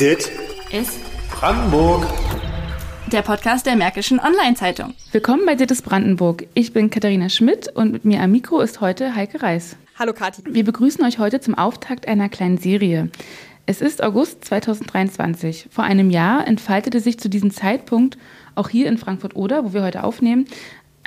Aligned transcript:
Dit 0.00 0.30
ist 0.70 1.00
Brandenburg. 1.28 2.06
der 3.10 3.22
Podcast 3.22 3.66
der 3.66 3.74
Märkischen 3.74 4.20
Online-Zeitung. 4.20 4.94
Willkommen 5.10 5.44
bei 5.44 5.56
Dittes 5.56 5.82
Brandenburg. 5.82 6.46
Ich 6.54 6.72
bin 6.72 6.88
Katharina 6.88 7.28
Schmidt 7.28 7.68
und 7.74 7.90
mit 7.90 8.04
mir 8.04 8.22
am 8.22 8.30
Mikro 8.30 8.60
ist 8.60 8.80
heute 8.80 9.16
Heike 9.16 9.42
Reis. 9.42 9.76
Hallo 9.98 10.12
Kathi. 10.12 10.42
Wir 10.46 10.64
begrüßen 10.64 11.04
euch 11.04 11.18
heute 11.18 11.40
zum 11.40 11.56
Auftakt 11.56 12.06
einer 12.06 12.28
kleinen 12.28 12.58
Serie. 12.58 13.10
Es 13.66 13.80
ist 13.80 14.00
August 14.02 14.44
2023. 14.44 15.66
Vor 15.70 15.82
einem 15.82 16.10
Jahr 16.10 16.46
entfaltete 16.46 17.00
sich 17.00 17.18
zu 17.18 17.28
diesem 17.28 17.50
Zeitpunkt 17.50 18.18
auch 18.54 18.68
hier 18.68 18.88
in 18.88 18.98
Frankfurt-Oder, 18.98 19.64
wo 19.64 19.72
wir 19.72 19.82
heute 19.82 20.04
aufnehmen, 20.04 20.46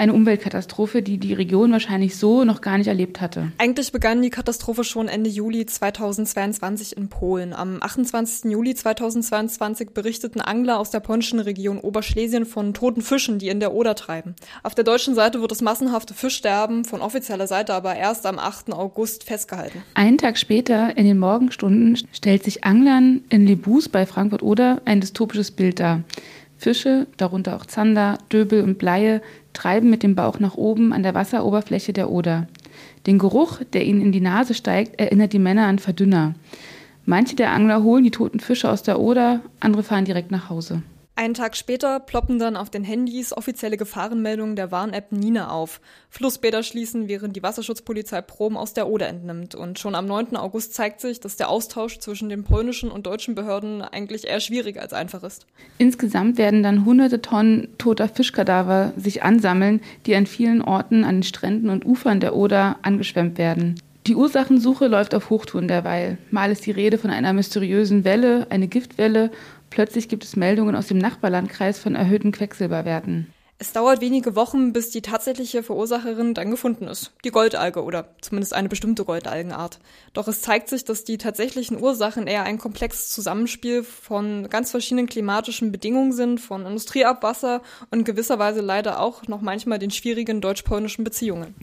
eine 0.02 0.14
Umweltkatastrophe, 0.14 1.04
die 1.04 1.20
die 1.20 1.34
Region 1.34 1.72
wahrscheinlich 1.72 2.18
so 2.18 2.44
noch 2.44 2.62
gar 2.62 2.80
nicht 2.80 2.88
erlebt 2.88 3.22
hatte. 3.22 3.52
Eigentlich 3.60 3.92
begann 3.92 4.24
die 4.24 4.32
Katastrophe 4.32 4.84
schon 4.84 5.08
Ende 5.08 5.30
Juli 5.30 5.68
2022 5.68 6.98
in 6.98 7.08
Polen. 7.08 7.54
Am 7.54 7.78
28. 7.82 8.52
Juli 8.52 8.74
2022 8.74 9.92
berichteten 9.92 10.42
Angler 10.42 10.80
aus 10.80 10.90
der 10.90 11.02
polnischen 11.02 11.40
Region 11.40 11.78
Oberschlesien 11.78 12.48
von 12.48 12.74
toten 12.74 13.04
Fischen, 13.04 13.38
die 13.38 13.50
in 13.50 13.60
der 13.60 13.76
Oder 13.76 13.94
treiben. 13.94 14.36
Auf 14.64 14.74
der 14.74 14.86
deutschen 14.86 15.14
Seite 15.14 15.40
wird 15.40 15.52
das 15.52 15.62
massenhafte 15.62 16.16
Fischsterben 16.16 16.84
von 16.84 17.02
offizieller 17.02 17.46
Seite 17.46 17.76
aber 17.76 17.96
erst 17.96 18.26
am 18.26 18.40
8. 18.40 18.74
August 18.74 19.26
festgehalten. 19.26 19.84
Einen 19.94 20.18
Tag 20.18 20.40
später, 20.40 20.98
in 20.98 21.06
den 21.06 21.20
Morgenstunden, 21.20 21.96
stellt 22.12 22.44
sich 22.44 22.64
Anglern 22.64 23.22
in 23.30 23.46
Lebus 23.46 23.88
bei 23.88 24.08
Frankfurt-Oder 24.08 24.82
ein 24.86 25.00
dystopisches 25.00 25.52
Bild 25.52 25.80
dar. 25.80 26.02
Fische, 26.62 27.08
darunter 27.18 27.56
auch 27.56 27.66
Zander, 27.66 28.20
Döbel 28.32 28.64
und 28.64 28.78
Bleie, 28.78 29.24
treiben 29.54 29.90
mit 29.90 30.04
dem 30.04 30.16
Bauch 30.16 30.40
nach 30.40 30.56
oben 30.56 30.94
an 30.94 31.04
der 31.04 31.14
Wasseroberfläche 31.14 31.94
der 31.94 32.10
Oder. 32.10 32.48
Den 33.08 33.20
Geruch, 33.20 33.60
der 33.74 33.86
ihnen 33.86 34.02
in 34.02 34.12
die 34.12 34.22
Nase 34.22 34.54
steigt, 34.54 35.00
erinnert 35.00 35.34
die 35.34 35.40
Männer 35.40 35.68
an 35.68 35.80
Verdünner. 35.80 36.36
Manche 37.06 37.36
der 37.36 37.52
Angler 37.52 37.84
holen 37.84 38.04
die 38.04 38.12
toten 38.12 38.40
Fische 38.40 38.70
aus 38.70 38.84
der 38.84 39.00
Oder, 39.00 39.42
andere 39.60 39.84
fahren 39.84 40.06
direkt 40.06 40.32
nach 40.32 40.50
Hause. 40.50 40.84
Einen 41.16 41.34
Tag 41.34 41.56
später 41.58 42.00
ploppen 42.00 42.40
dann 42.40 42.56
auf 42.56 42.70
den 42.70 42.84
Handys 42.84 43.36
offizielle 43.36 43.78
Gefahrenmeldungen 43.78 44.56
der 44.56 44.72
Warn-App 44.72 45.12
Nina 45.12 45.52
auf. 45.52 45.82
Flussbäder 46.10 46.64
schließen, 46.64 47.10
während 47.10 47.36
die 47.36 47.44
Wasserschutzpolizei 47.44 48.22
Proben 48.22 48.58
aus 48.58 48.74
der 48.74 48.88
Oder 48.88 49.08
entnimmt. 49.08 49.54
Und 49.54 49.78
schon 49.78 49.94
am 49.94 50.08
9. 50.08 50.36
August 50.38 50.74
zeigt 50.74 51.02
sich, 51.02 51.20
dass 51.20 51.36
der 51.36 51.50
Austausch 51.50 52.00
zwischen 52.00 52.30
den 52.30 52.44
polnischen 52.44 52.90
und 52.90 53.06
deutschen 53.06 53.36
Behörden 53.36 53.82
eigentlich 53.82 54.26
eher 54.26 54.40
schwierig 54.40 54.82
als 54.82 54.94
einfach 54.94 55.22
ist. 55.24 55.46
Insgesamt 55.78 56.38
werden 56.38 56.64
dann 56.64 56.86
hunderte 56.86 57.22
Tonnen 57.22 57.68
toter 57.78 58.08
Fischkadaver 58.08 58.94
sich 58.96 59.22
ansammeln, 59.22 59.82
die 60.06 60.16
an 60.16 60.26
vielen 60.26 60.62
Orten 60.62 61.04
an 61.04 61.18
den 61.18 61.24
Stränden 61.24 61.70
und 61.70 61.86
Ufern 61.86 62.20
der 62.20 62.36
Oder 62.36 62.78
angeschwemmt 62.82 63.38
werden. 63.38 63.76
Die 64.08 64.16
Ursachensuche 64.16 64.88
läuft 64.88 65.14
auf 65.14 65.30
Hochtouren 65.30 65.68
derweil. 65.68 66.18
Mal 66.32 66.52
ist 66.52 66.66
die 66.66 66.72
Rede 66.72 66.98
von 66.98 67.12
einer 67.12 67.34
mysteriösen 67.34 68.04
Welle, 68.04 68.48
eine 68.50 68.68
Giftwelle. 68.68 69.30
Plötzlich 69.72 70.10
gibt 70.10 70.24
es 70.26 70.36
Meldungen 70.36 70.76
aus 70.76 70.88
dem 70.88 71.00
Nachbarlandkreis 71.00 71.80
von 71.80 71.96
erhöhten 71.96 72.32
Quecksilberwerten. 72.32 73.34
Es 73.58 73.74
dauert 73.74 74.02
wenige 74.02 74.36
Wochen, 74.36 74.74
bis 74.74 74.90
die 74.90 75.04
tatsächliche 75.04 75.62
Verursacherin 75.62 76.34
dann 76.34 76.50
gefunden 76.50 76.88
ist. 76.88 77.12
Die 77.24 77.30
Goldalge 77.30 77.84
oder 77.84 78.16
zumindest 78.20 78.56
eine 78.56 78.70
bestimmte 78.70 79.06
Goldalgenart. 79.06 79.78
Doch 80.14 80.28
es 80.28 80.42
zeigt 80.42 80.68
sich, 80.68 80.84
dass 80.84 81.04
die 81.04 81.20
tatsächlichen 81.20 81.80
Ursachen 81.80 82.26
eher 82.26 82.42
ein 82.42 82.58
komplexes 82.58 83.12
Zusammenspiel 83.12 83.84
von 83.84 84.50
ganz 84.50 84.72
verschiedenen 84.72 85.06
klimatischen 85.06 85.72
Bedingungen 85.72 86.12
sind, 86.12 86.42
von 86.42 86.66
Industrieabwasser 86.66 87.62
und 87.92 88.00
in 88.00 88.04
gewisser 88.04 88.40
Weise 88.40 88.62
leider 88.62 89.00
auch 89.00 89.28
noch 89.28 89.42
manchmal 89.42 89.78
den 89.78 89.92
schwierigen 89.92 90.42
deutsch-polnischen 90.42 91.04
Beziehungen. 91.04 91.54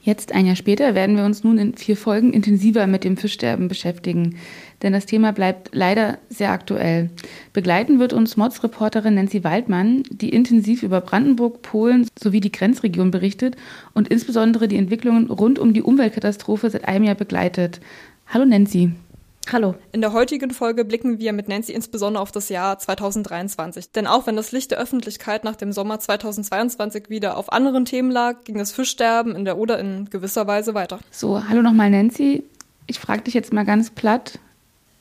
Jetzt, 0.00 0.30
ein 0.30 0.46
Jahr 0.46 0.54
später, 0.54 0.94
werden 0.94 1.16
wir 1.16 1.24
uns 1.24 1.42
nun 1.42 1.58
in 1.58 1.76
vier 1.76 1.96
Folgen 1.96 2.32
intensiver 2.32 2.86
mit 2.86 3.02
dem 3.02 3.16
Fischsterben 3.16 3.66
beschäftigen. 3.66 4.38
Denn 4.82 4.92
das 4.92 5.06
Thema 5.06 5.32
bleibt 5.32 5.70
leider 5.72 6.18
sehr 6.28 6.50
aktuell. 6.50 7.10
Begleiten 7.52 7.98
wird 7.98 8.12
uns 8.12 8.36
Mods-Reporterin 8.36 9.14
Nancy 9.14 9.42
Waldmann, 9.42 10.04
die 10.10 10.30
intensiv 10.30 10.82
über 10.82 11.00
Brandenburg, 11.00 11.62
Polen 11.62 12.08
sowie 12.18 12.40
die 12.40 12.52
Grenzregion 12.52 13.10
berichtet 13.10 13.56
und 13.94 14.08
insbesondere 14.08 14.68
die 14.68 14.76
Entwicklungen 14.76 15.30
rund 15.30 15.58
um 15.58 15.72
die 15.72 15.82
Umweltkatastrophe 15.82 16.70
seit 16.70 16.86
einem 16.86 17.04
Jahr 17.04 17.16
begleitet. 17.16 17.80
Hallo 18.28 18.44
Nancy. 18.44 18.92
Hallo. 19.50 19.74
In 19.92 20.02
der 20.02 20.12
heutigen 20.12 20.50
Folge 20.50 20.84
blicken 20.84 21.18
wir 21.18 21.32
mit 21.32 21.48
Nancy 21.48 21.72
insbesondere 21.72 22.22
auf 22.22 22.30
das 22.30 22.50
Jahr 22.50 22.78
2023. 22.78 23.92
Denn 23.92 24.06
auch 24.06 24.26
wenn 24.26 24.36
das 24.36 24.52
Licht 24.52 24.70
der 24.70 24.78
Öffentlichkeit 24.78 25.42
nach 25.42 25.56
dem 25.56 25.72
Sommer 25.72 25.98
2022 25.98 27.08
wieder 27.08 27.38
auf 27.38 27.50
anderen 27.50 27.86
Themen 27.86 28.10
lag, 28.10 28.44
ging 28.44 28.58
das 28.58 28.72
Fischsterben 28.72 29.34
in 29.34 29.46
der 29.46 29.56
Oder 29.56 29.78
in 29.78 30.10
gewisser 30.10 30.46
Weise 30.46 30.74
weiter. 30.74 30.98
So, 31.10 31.48
hallo 31.48 31.62
nochmal 31.62 31.90
Nancy. 31.90 32.44
Ich 32.86 32.98
frage 32.98 33.22
dich 33.22 33.32
jetzt 33.32 33.52
mal 33.52 33.64
ganz 33.64 33.90
platt. 33.90 34.38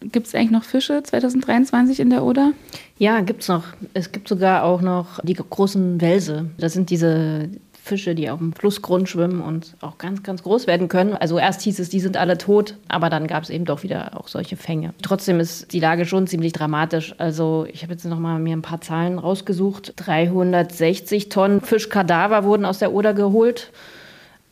Gibt 0.01 0.27
es 0.27 0.35
eigentlich 0.35 0.51
noch 0.51 0.63
Fische 0.63 1.01
2023 1.01 1.99
in 1.99 2.09
der 2.09 2.23
Oder? 2.23 2.53
Ja, 2.97 3.21
gibt's 3.21 3.47
noch. 3.47 3.63
Es 3.93 4.11
gibt 4.11 4.27
sogar 4.27 4.63
auch 4.63 4.81
noch 4.81 5.19
die 5.23 5.33
großen 5.33 5.99
Welse. 5.99 6.49
Das 6.57 6.73
sind 6.73 6.89
diese 6.89 7.49
Fische, 7.87 8.13
die 8.13 8.29
auf 8.29 8.37
dem 8.37 8.53
Flussgrund 8.53 9.09
schwimmen 9.09 9.41
und 9.41 9.75
auch 9.81 9.97
ganz, 9.97 10.21
ganz 10.21 10.43
groß 10.43 10.67
werden 10.67 10.89
können. 10.89 11.13
Also 11.13 11.39
erst 11.39 11.61
hieß 11.61 11.79
es, 11.79 11.89
die 11.89 11.99
sind 11.99 12.17
alle 12.17 12.37
tot, 12.37 12.75
aber 12.89 13.09
dann 13.09 13.27
gab 13.27 13.43
es 13.43 13.49
eben 13.49 13.65
doch 13.65 13.81
wieder 13.81 14.19
auch 14.19 14.27
solche 14.27 14.57
Fänge. 14.57 14.93
Trotzdem 15.01 15.39
ist 15.39 15.71
die 15.73 15.79
Lage 15.79 16.05
schon 16.05 16.27
ziemlich 16.27 16.53
dramatisch. 16.53 17.15
Also 17.17 17.65
ich 17.71 17.83
habe 17.83 17.93
jetzt 17.93 18.05
noch 18.05 18.19
mal 18.19 18.39
mir 18.39 18.55
ein 18.55 18.61
paar 18.61 18.81
Zahlen 18.81 19.17
rausgesucht. 19.17 19.93
360 19.95 21.29
Tonnen 21.29 21.61
Fischkadaver 21.61 22.43
wurden 22.43 22.65
aus 22.65 22.79
der 22.79 22.91
Oder 22.91 23.13
geholt. 23.13 23.71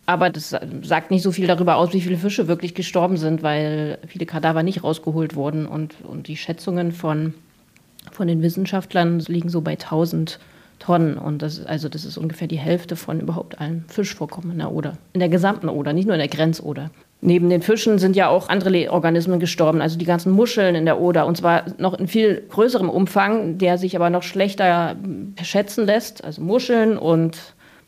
Aber 0.06 0.30
das 0.30 0.56
sagt 0.84 1.10
nicht 1.12 1.24
so 1.24 1.32
viel 1.32 1.48
darüber 1.48 1.78
aus, 1.78 1.94
wie 1.94 2.02
viele 2.02 2.18
Fische 2.18 2.48
wirklich 2.48 2.76
gestorben 2.76 3.18
sind, 3.18 3.42
weil 3.42 3.98
viele 4.08 4.26
Kadaver 4.26 4.62
nicht 4.62 4.84
rausgeholt 4.84 5.36
wurden. 5.36 5.66
Und, 5.66 5.96
und 6.08 6.28
die 6.28 6.38
Schätzungen 6.38 6.92
von, 6.92 7.34
von 8.12 8.28
den 8.28 8.42
Wissenschaftlern 8.44 9.20
liegen 9.22 9.50
so 9.50 9.62
bei 9.62 9.72
1000 9.72 10.40
Tonnen. 10.78 11.18
Und 11.18 11.42
das, 11.42 11.58
ist- 11.60 11.68
also 11.68 11.90
das 11.90 12.06
ist 12.06 12.18
ungefähr 12.18 12.48
die 12.48 12.58
Hälfte 12.60 12.96
von 12.96 13.20
überhaupt 13.20 13.60
allen 13.60 13.86
Fischvorkommen 13.88 14.52
in 14.52 14.58
der 14.60 14.72
Oder. 14.72 14.98
In 15.14 15.22
der 15.22 15.30
gesamten 15.30 15.70
Oder, 15.70 15.94
nicht 15.94 16.06
nur 16.06 16.16
in 16.16 16.20
der 16.20 16.28
Grenzoder. 16.28 16.92
Neben 17.22 17.50
den 17.50 17.64
Fischen 17.64 17.98
sind 17.98 18.16
ja 18.16 18.28
auch 18.28 18.50
andere 18.50 18.92
Organismen 18.92 19.40
gestorben, 19.40 19.82
also 19.82 19.98
die 19.98 20.06
ganzen 20.06 20.32
Muscheln 20.34 20.76
in 20.76 20.86
der 20.86 21.00
Oder. 21.00 21.26
Und 21.26 21.38
zwar 21.38 21.64
noch 21.80 21.98
in 21.98 22.08
viel 22.08 22.44
größerem 22.50 22.90
Umfang, 22.90 23.58
der 23.58 23.80
sich 23.80 23.96
aber 23.96 24.12
noch 24.12 24.22
schlechter 24.22 24.94
mm, 24.96 25.34
schätzen 25.42 25.86
lässt. 25.88 26.24
Also 26.24 26.44
Muscheln 26.44 26.98
und 26.98 27.38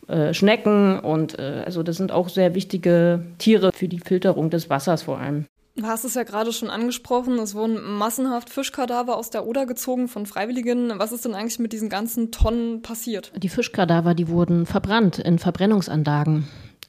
äh, 0.07 0.33
Schnecken 0.33 0.99
und 0.99 1.37
äh, 1.37 1.63
also 1.65 1.83
das 1.83 1.97
sind 1.97 2.11
auch 2.11 2.29
sehr 2.29 2.55
wichtige 2.55 3.25
Tiere 3.37 3.71
für 3.73 3.87
die 3.87 3.99
Filterung 3.99 4.49
des 4.49 4.69
Wassers 4.69 5.03
vor 5.03 5.19
allem. 5.19 5.45
Du 5.75 5.85
hast 5.85 6.05
es 6.05 6.15
ja 6.15 6.23
gerade 6.23 6.53
schon 6.53 6.71
angesprochen, 6.71 7.37
es 7.37 7.53
wurden 7.53 7.79
massenhaft 7.97 8.49
Fischkadaver 8.49 9.15
aus 9.15 9.29
der 9.29 9.45
Oder 9.45 9.67
gezogen 9.67 10.07
von 10.07 10.25
Freiwilligen. 10.25 10.91
Was 10.97 11.11
ist 11.11 11.25
denn 11.25 11.35
eigentlich 11.35 11.59
mit 11.59 11.71
diesen 11.71 11.89
ganzen 11.89 12.31
Tonnen 12.31 12.81
passiert? 12.81 13.31
Die 13.35 13.49
Fischkadaver, 13.49 14.15
die 14.15 14.27
wurden 14.27 14.65
verbrannt 14.65 15.19
in 15.19 15.37
Verbrennungsanlagen. 15.37 16.47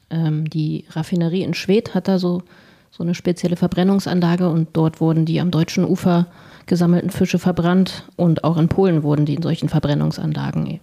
Ähm, 0.09 0.49
die 0.49 0.87
Raffinerie 0.91 1.43
in 1.43 1.53
Schwedt 1.53 1.95
hat 1.95 2.09
da 2.09 2.19
so, 2.19 2.43
so 2.91 3.03
eine 3.03 3.15
spezielle 3.15 3.57
Verbrennungsanlage 3.57 4.49
und 4.49 4.69
dort 4.73 5.03
wurden 5.03 5.27
die 5.27 5.41
am 5.41 5.51
deutschen 5.51 5.85
Ufer 5.85 6.29
gesammelten 6.65 7.11
Fische 7.11 7.39
verbrannt 7.39 8.09
und 8.17 8.43
auch 8.45 8.57
in 8.57 8.69
Polen 8.69 9.03
wurden 9.03 9.27
die 9.27 9.35
in 9.35 9.43
solchen 9.43 9.69
Verbrennungsanlagen 9.69 10.81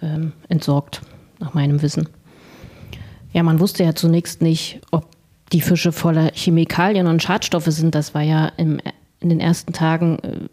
ähm, 0.00 0.32
entsorgt, 0.48 1.02
nach 1.40 1.54
meinem 1.54 1.82
Wissen. 1.82 2.08
Ja, 3.32 3.42
man 3.42 3.60
wusste 3.60 3.84
ja 3.84 3.94
zunächst 3.94 4.42
nicht, 4.42 4.80
ob 4.90 5.06
die 5.52 5.60
Fische 5.60 5.92
voller 5.92 6.30
Chemikalien 6.34 7.06
und 7.06 7.22
Schadstoffe 7.22 7.66
sind. 7.66 7.94
Das 7.94 8.14
war 8.14 8.22
ja 8.22 8.46
im, 8.56 8.80
in 9.20 9.28
den 9.28 9.40
ersten 9.40 9.72
Tagen 9.72 10.18
äh, 10.20 10.48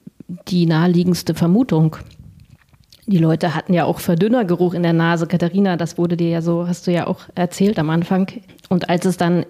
die 0.47 0.65
naheliegendste 0.65 1.35
Vermutung. 1.35 1.97
Die 3.05 3.17
Leute 3.17 3.55
hatten 3.55 3.73
ja 3.73 3.85
auch 3.85 3.99
Verdünnergeruch 3.99 4.73
in 4.73 4.83
der 4.83 4.93
Nase. 4.93 5.27
Katharina, 5.27 5.77
das 5.77 5.97
wurde 5.97 6.17
dir 6.17 6.29
ja 6.29 6.41
so, 6.41 6.67
hast 6.67 6.87
du 6.87 6.91
ja 6.91 7.07
auch 7.07 7.21
erzählt 7.35 7.79
am 7.79 7.89
Anfang. 7.89 8.27
Und 8.69 8.89
als 8.89 9.05
es 9.05 9.17
dann 9.17 9.45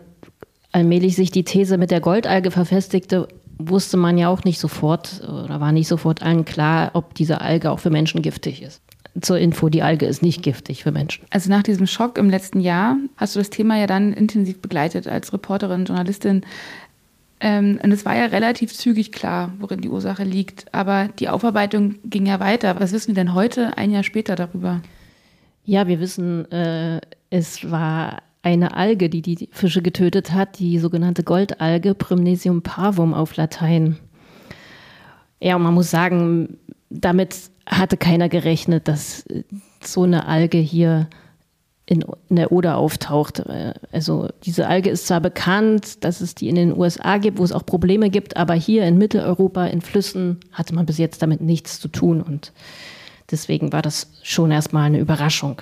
allmählich 0.72 1.16
sich 1.16 1.32
die 1.32 1.44
These 1.44 1.78
mit 1.78 1.90
der 1.90 2.02
Goldalge 2.02 2.52
verfestigte, 2.52 3.28
wusste 3.58 3.98
man 3.98 4.18
ja 4.18 4.30
auch 4.30 4.44
nicht 4.44 4.60
sofort 4.60 5.22
oder 5.24 5.60
war 5.60 5.72
nicht 5.72 5.88
sofort 5.88 6.22
allen 6.22 6.46
klar, 6.46 6.92
ob 6.94 7.16
diese 7.16 7.42
Alge 7.42 7.72
auch 7.72 7.80
für 7.80 7.90
Menschen 7.90 8.22
giftig 8.22 8.62
ist. 8.62 8.82
Zur 9.22 9.40
Info, 9.40 9.70
die 9.70 9.82
Alge 9.82 10.06
ist 10.06 10.22
nicht 10.22 10.44
giftig 10.44 10.84
für 10.84 10.92
Menschen. 10.92 11.26
Also 11.32 11.50
nach 11.50 11.64
diesem 11.64 11.88
Schock 11.88 12.18
im 12.18 12.30
letzten 12.30 12.60
Jahr 12.60 12.98
hast 13.16 13.36
du 13.36 13.40
das 13.40 13.50
Thema 13.50 13.78
ja 13.78 13.88
dann 13.88 14.14
intensiv 14.14 14.62
begleitet 14.62 15.08
als 15.08 15.34
Reporterin, 15.34 15.86
Journalistin. 15.86 16.42
Ähm, 17.40 17.80
und 17.82 17.92
es 17.92 18.06
war 18.06 18.16
ja 18.16 18.26
relativ 18.26 18.74
zügig 18.74 19.12
klar, 19.12 19.54
worin 19.60 19.82
die 19.82 19.90
Ursache 19.90 20.24
liegt. 20.24 20.74
Aber 20.74 21.10
die 21.20 21.30
Aufarbeitung 21.30 21.96
ging 22.06 22.26
ja 22.26 22.40
weiter. 22.40 22.80
Was 22.80 22.92
wissen 22.92 23.10
wir 23.10 23.16
denn 23.16 23.34
heute, 23.34 23.78
ein 23.78 23.92
Jahr 23.92 24.04
später, 24.04 24.36
darüber? 24.36 24.82
Ja, 25.64 25.88
wir 25.88 26.00
wissen, 26.00 26.52
äh, 26.52 27.02
es 27.30 27.70
war 27.70 28.22
eine 28.42 28.76
Alge, 28.76 29.10
die 29.10 29.22
die 29.22 29.50
Fische 29.52 29.82
getötet 29.82 30.32
hat, 30.32 30.60
die 30.60 30.80
sogenannte 30.80 31.24
Goldalge, 31.24 31.94
Primnesium 31.94 32.62
parvum 32.62 33.14
auf 33.14 33.36
Latein. 33.36 33.98
Ja, 35.40 35.56
und 35.56 35.64
man 35.64 35.74
muss 35.74 35.92
sagen, 35.92 36.58
damit 36.90 37.36
hatte 37.68 37.98
keiner 37.98 38.30
gerechnet, 38.30 38.88
dass 38.88 39.26
äh, 39.28 39.44
so 39.82 40.04
eine 40.04 40.28
Alge 40.28 40.58
hier 40.58 41.10
in, 41.86 42.04
der 42.30 42.52
Oder 42.52 42.78
auftaucht. 42.78 43.40
Äh, 43.40 43.74
also 43.92 44.30
diese 44.44 44.68
Alge 44.68 44.90
ist 44.90 45.08
zwar 45.08 45.22
bekannt, 45.22 46.04
dass 46.04 46.22
es 46.22 46.36
die 46.36 46.50
in 46.50 46.56
den 46.56 46.78
USA 46.78 47.18
gibt, 47.18 47.40
wo 47.40 47.44
es 47.44 47.52
auch 47.52 47.66
Probleme 47.66 48.10
gibt, 48.10 48.38
aber 48.38 48.54
hier 48.54 48.86
in 48.86 48.98
Mitteleuropa, 48.98 49.66
in 49.66 49.82
Flüssen, 49.82 50.40
hatte 50.52 50.76
man 50.76 50.86
bis 50.86 50.98
jetzt 50.98 51.22
damit 51.22 51.42
nichts 51.42 51.80
zu 51.80 51.88
tun. 51.88 52.22
Und 52.22 52.52
deswegen 53.32 53.72
war 53.72 53.82
das 53.82 54.12
schon 54.22 54.52
erstmal 54.52 54.84
eine 54.84 55.00
Überraschung. 55.00 55.62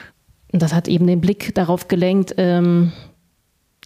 Und 0.51 0.61
das 0.61 0.73
hat 0.73 0.87
eben 0.87 1.05
den 1.07 1.21
Blick 1.21 1.53
darauf 1.53 1.87
gelenkt, 1.87 2.33
ähm, 2.37 2.91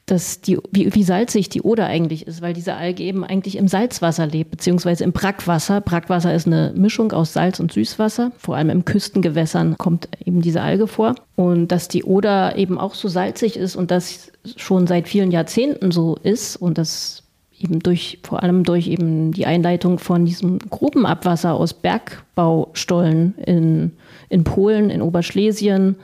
dass 0.10 0.42
die, 0.42 0.58
wie, 0.72 0.94
wie 0.94 1.04
salzig 1.04 1.50
die 1.50 1.62
Oder 1.62 1.86
eigentlich 1.86 2.26
ist, 2.26 2.42
weil 2.42 2.54
diese 2.54 2.76
Alge 2.76 3.04
eben 3.04 3.24
eigentlich 3.24 3.58
im 3.58 3.68
Salzwasser 3.68 4.26
lebt, 4.26 4.52
beziehungsweise 4.52 5.04
im 5.04 5.12
Brackwasser. 5.12 5.82
Brackwasser 5.82 6.34
ist 6.34 6.48
eine 6.48 6.74
Mischung 6.76 7.12
aus 7.12 7.34
Salz 7.34 7.60
und 7.60 7.72
Süßwasser. 7.72 8.32
Vor 8.38 8.56
allem 8.56 8.70
im 8.70 8.86
Küstengewässern 8.86 9.78
kommt 9.78 10.08
eben 10.26 10.42
diese 10.42 10.62
Alge 10.62 10.88
vor. 10.88 11.16
Und 11.36 11.68
dass 11.68 11.88
die 11.88 12.04
Oder 12.04 12.58
eben 12.58 12.80
auch 12.80 12.96
so 12.96 13.08
salzig 13.08 13.56
ist 13.56 13.76
und 13.76 13.92
das 13.92 14.32
schon 14.56 14.88
seit 14.88 15.08
vielen 15.08 15.32
Jahrzehnten 15.32 15.92
so 15.92 16.18
ist 16.24 16.56
und 16.56 16.78
das 16.78 17.24
eben 17.60 17.80
durch, 17.80 18.20
vor 18.24 18.42
allem 18.42 18.64
durch 18.64 18.88
eben 18.88 19.32
die 19.32 19.46
Einleitung 19.46 20.00
von 20.00 20.26
diesem 20.26 20.60
Grubenabwasser 20.60 21.54
aus 21.54 21.74
Bergbaustollen 21.74 23.36
in, 23.38 23.92
in 24.30 24.44
Polen, 24.44 24.90
in 24.90 25.02
Oberschlesien, 25.02 25.98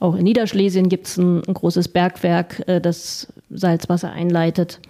auch 0.00 0.14
in 0.16 0.24
Niederschlesien 0.24 0.88
gibt 0.88 1.06
es 1.06 1.18
ein, 1.18 1.42
ein, 1.46 1.54
großes 1.54 1.88
Bergwerk, 1.88 2.66
äh, 2.66 2.80
das 2.80 3.28
Salzwasser 3.50 4.12
einleitet. 4.12 4.80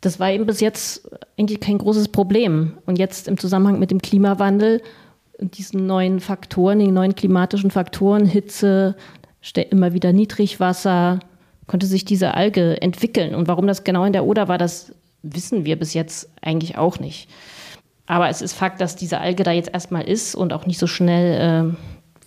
Das 0.00 0.20
war 0.20 0.30
eben 0.30 0.46
bis 0.46 0.60
jetzt 0.60 1.08
eigentlich 1.38 1.60
kein 1.60 1.78
großes 1.78 2.08
Problem. 2.08 2.78
Und 2.86 2.98
jetzt 2.98 3.28
im 3.28 3.38
Zusammenhang 3.38 3.78
mit 3.78 3.90
dem 3.90 4.02
Klimawandel, 4.02 4.82
diesen 5.38 5.86
neuen 5.86 6.20
Faktoren, 6.20 6.78
den 6.78 6.94
neuen 6.94 7.14
klimatischen 7.14 7.70
Faktoren, 7.70 8.26
Hitze, 8.26 8.96
immer 9.70 9.92
wieder 9.92 10.12
Niedrigwasser, 10.12 11.20
konnte 11.66 11.86
sich 11.86 12.04
diese 12.04 12.34
Alge 12.34 12.80
entwickeln. 12.82 13.34
Und 13.34 13.48
warum 13.48 13.66
das 13.66 13.84
genau 13.84 14.04
in 14.04 14.12
der 14.12 14.24
Oder 14.24 14.48
war, 14.48 14.58
das 14.58 14.94
wissen 15.22 15.64
wir 15.64 15.78
bis 15.78 15.94
jetzt 15.94 16.30
eigentlich 16.42 16.76
auch 16.76 16.98
nicht. 16.98 17.28
Aber 18.06 18.28
es 18.28 18.42
ist 18.42 18.52
Fakt, 18.52 18.80
dass 18.80 18.96
diese 18.96 19.20
Alge 19.20 19.42
da 19.44 19.52
jetzt 19.52 19.72
erstmal 19.72 20.06
ist 20.06 20.34
und 20.34 20.52
auch 20.52 20.66
nicht 20.66 20.78
so 20.78 20.86
schnell 20.86 21.72
äh, 21.72 21.76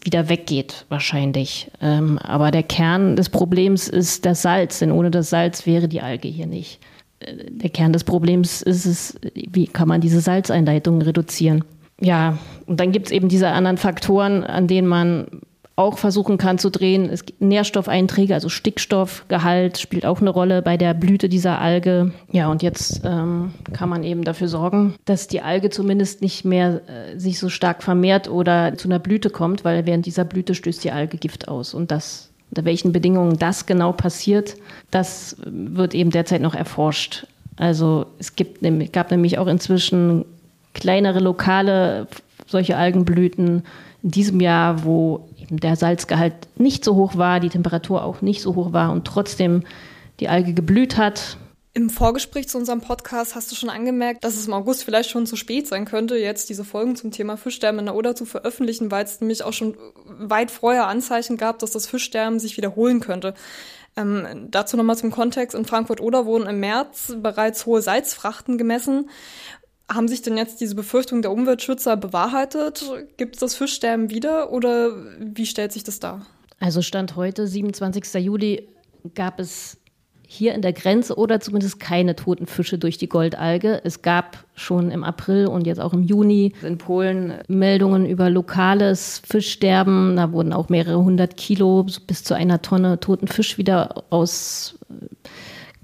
wieder 0.02 0.30
weggeht, 0.30 0.86
wahrscheinlich. 0.90 1.72
Ähm, 1.82 2.18
aber 2.20 2.52
der 2.52 2.64
Kern 2.64 3.16
des 3.16 3.30
Problems 3.30 3.88
ist 3.88 4.26
das 4.26 4.42
Salz, 4.42 4.80
denn 4.80 4.92
ohne 4.92 5.12
das 5.12 5.30
Salz 5.30 5.66
wäre 5.66 5.88
die 5.88 6.02
Alge 6.02 6.28
hier 6.28 6.48
nicht. 6.48 6.80
Äh, 7.20 7.36
der 7.50 7.70
Kern 7.70 7.94
des 7.94 8.04
Problems 8.04 8.62
ist 8.62 8.86
es, 8.86 9.20
wie 9.34 9.68
kann 9.68 9.88
man 9.88 10.02
diese 10.02 10.22
Salzeinleitungen 10.22 11.02
reduzieren? 11.02 11.64
Ja, 12.00 12.38
und 12.68 12.80
dann 12.80 12.92
gibt 12.92 13.08
es 13.08 13.12
eben 13.12 13.28
diese 13.28 13.50
anderen 13.50 13.78
Faktoren, 13.78 14.44
an 14.44 14.68
denen 14.68 14.88
man 14.88 15.28
auch 15.78 16.00
versuchen 16.00 16.40
kann 16.40 16.58
zu 16.58 16.72
drehen. 16.72 17.08
Es 17.10 17.24
gibt 17.24 17.40
Nährstoffeinträge, 17.40 18.34
also 18.34 18.50
Stickstoffgehalt 18.50 19.78
spielt 19.78 20.08
auch 20.08 20.20
eine 20.20 20.32
Rolle 20.32 20.64
bei 20.64 20.76
der 20.76 20.96
Blüte 20.96 21.30
dieser 21.30 21.62
Alge. 21.62 22.12
Ja, 22.32 22.50
und 22.50 22.64
jetzt 22.64 23.02
ähm, 23.06 23.54
kann 23.74 23.88
man 23.88 24.04
eben 24.04 24.24
dafür 24.24 24.48
sorgen, 24.48 24.96
dass 25.06 25.28
die 25.28 25.42
Alge 25.42 25.70
zumindest 25.70 26.24
nicht 26.24 26.44
mehr 26.44 26.82
äh, 26.90 27.20
sich 27.20 27.38
so 27.38 27.48
stark 27.48 27.84
vermehrt 27.84 28.28
oder 28.28 28.76
zu 28.76 28.88
einer 28.88 28.98
Blüte 28.98 29.30
kommt, 29.30 29.64
weil 29.64 29.86
während 29.86 30.08
dieser 30.08 30.26
Blüte 30.26 30.56
stößt 30.56 30.84
die 30.84 30.92
Alge 30.92 31.18
Gift 31.18 31.48
aus. 31.48 31.76
Und 31.76 31.92
das, 31.92 32.32
unter 32.50 32.66
welchen 32.66 32.92
Bedingungen 32.92 33.38
das 33.38 33.68
genau 33.68 33.92
passiert, 33.92 34.56
das 34.90 35.38
wird 35.46 35.94
eben 35.94 36.10
derzeit 36.10 36.42
noch 36.42 36.56
erforscht. 36.56 37.28
Also 37.56 38.08
es 38.18 38.36
gibt, 38.36 38.62
gab 38.94 39.12
nämlich 39.12 39.38
auch 39.38 39.48
inzwischen 39.48 40.26
kleinere 40.74 41.20
lokale 41.20 42.08
solche 42.48 42.78
Algenblüten 42.78 43.64
in 44.04 44.12
diesem 44.12 44.40
Jahr, 44.40 44.84
wo 44.84 45.30
eben 45.38 45.60
der 45.60 45.76
Salzgehalt 45.76 46.34
nicht 46.58 46.84
so 46.84 46.96
hoch 46.96 47.18
war, 47.18 47.40
die 47.40 47.50
Temperatur 47.50 48.04
auch 48.04 48.22
nicht 48.22 48.42
so 48.42 48.56
hoch 48.56 48.74
war 48.74 48.92
und 48.92 49.06
trotzdem 49.06 49.64
die 50.20 50.30
Alge 50.30 50.54
geblüht 50.54 50.98
hat. 50.98 51.38
Im 51.74 51.92
Vorgespräch 51.92 52.50
zu 52.50 52.58
unserem 52.58 52.82
Podcast 52.82 53.36
hast 53.36 53.52
du 53.52 53.56
schon 53.56 53.70
angemerkt, 53.70 54.24
dass 54.24 54.36
es 54.36 54.48
im 54.48 54.54
August 54.54 54.84
vielleicht 54.84 55.12
schon 55.12 55.28
zu 55.28 55.36
spät 55.36 55.68
sein 55.68 55.86
könnte, 55.86 56.18
jetzt 56.18 56.50
diese 56.50 56.64
Folgen 56.64 56.96
zum 56.96 57.12
Thema 57.12 57.38
Fischsterben 57.38 57.80
in 57.80 57.86
der 57.86 57.94
Oder 57.94 58.16
zu 58.16 58.26
veröffentlichen, 58.26 58.90
weil 58.90 59.06
es 59.06 59.22
nämlich 59.22 59.44
auch 59.44 59.54
schon 59.54 59.78
weit 60.08 60.50
vorher 60.50 60.88
Anzeichen 60.88 61.38
gab, 61.38 61.60
dass 61.60 61.70
das 61.70 61.86
Fischsterben 61.86 62.40
sich 62.40 62.58
wiederholen 62.58 63.00
könnte. 63.00 63.36
Ähm, 63.96 64.48
dazu 64.50 64.78
nochmal 64.78 64.98
zum 64.98 65.12
Kontext. 65.12 65.56
In 65.56 65.66
Frankfurt-Oder 65.66 66.26
wurden 66.26 66.48
im 66.48 66.60
März 66.60 67.16
bereits 67.18 67.66
hohe 67.66 67.82
Salzfrachten 67.82 68.58
gemessen. 68.58 69.10
Haben 69.90 70.08
sich 70.10 70.22
denn 70.22 70.38
jetzt 70.38 70.60
diese 70.60 70.76
Befürchtungen 70.76 71.22
der 71.22 71.32
Umweltschützer 71.32 71.96
bewahrheitet? 71.96 72.84
Gibt 73.16 73.36
es 73.36 73.40
das 73.40 73.56
Fischsterben 73.56 74.10
wieder 74.10 74.52
oder 74.52 74.92
wie 75.20 75.46
stellt 75.46 75.72
sich 75.72 75.84
das 75.84 76.00
dar? 76.00 76.26
Also 76.60 76.82
Stand 76.82 77.16
heute, 77.16 77.48
27. 77.48 78.16
Juli, 78.16 78.68
gab 79.16 79.40
es 79.40 79.78
hier 80.30 80.54
in 80.54 80.62
der 80.62 80.74
Grenze 80.74 81.16
oder 81.16 81.40
zumindest 81.40 81.80
keine 81.80 82.16
toten 82.18 82.48
Fische 82.48 82.78
durch 82.78 82.98
die 82.98 83.08
Goldalge. 83.08 83.80
Es 83.86 84.02
gab 84.02 84.44
schon 84.56 84.92
im 84.92 85.06
April 85.06 85.48
und 85.48 85.66
jetzt 85.66 85.80
auch 85.80 85.94
im 85.94 86.04
Juni 86.04 86.52
in 86.64 86.78
Polen 86.78 87.36
Meldungen 87.48 88.06
über 88.06 88.30
lokales 88.30 89.22
Fischsterben. 89.26 90.18
Da 90.18 90.34
wurden 90.34 90.52
auch 90.52 90.68
mehrere 90.68 91.02
hundert 91.02 91.38
Kilo 91.38 91.86
bis 92.08 92.26
zu 92.26 92.34
einer 92.34 92.62
Tonne 92.62 93.00
toten 93.00 93.30
Fisch 93.30 93.58
wieder 93.58 94.04
aus 94.10 94.78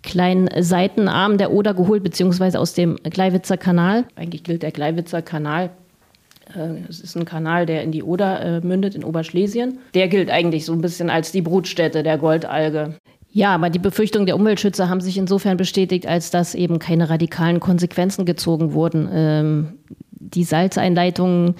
kleinen 0.03 0.49
Seitenarm 0.61 1.37
der 1.37 1.51
Oder 1.51 1.73
geholt, 1.73 2.03
beziehungsweise 2.03 2.59
aus 2.59 2.73
dem 2.73 2.97
Gleiwitzer 2.97 3.57
Kanal. 3.57 4.05
Eigentlich 4.15 4.43
gilt 4.43 4.61
der 4.63 4.71
Gleiwitzer 4.71 5.21
Kanal 5.21 5.71
äh, 6.55 6.81
es 6.89 6.99
ist 6.99 7.15
ein 7.15 7.25
Kanal, 7.25 7.65
der 7.65 7.83
in 7.83 7.91
die 7.91 8.03
Oder 8.03 8.41
äh, 8.41 8.61
mündet, 8.61 8.95
in 8.95 9.03
Oberschlesien. 9.03 9.79
Der 9.93 10.07
gilt 10.07 10.29
eigentlich 10.29 10.65
so 10.65 10.73
ein 10.73 10.81
bisschen 10.81 11.09
als 11.09 11.31
die 11.31 11.41
Brutstätte 11.41 12.03
der 12.03 12.17
Goldalge. 12.17 12.95
Ja, 13.31 13.55
aber 13.55 13.69
die 13.69 13.79
Befürchtungen 13.79 14.27
der 14.27 14.35
Umweltschützer 14.35 14.89
haben 14.89 15.01
sich 15.01 15.17
insofern 15.17 15.57
bestätigt, 15.57 16.05
als 16.05 16.29
dass 16.29 16.53
eben 16.53 16.77
keine 16.77 17.09
radikalen 17.09 17.59
Konsequenzen 17.59 18.25
gezogen 18.25 18.73
wurden. 18.73 19.09
Ähm, 19.11 19.73
die 20.11 20.43
Salzeinleitungen 20.43 21.55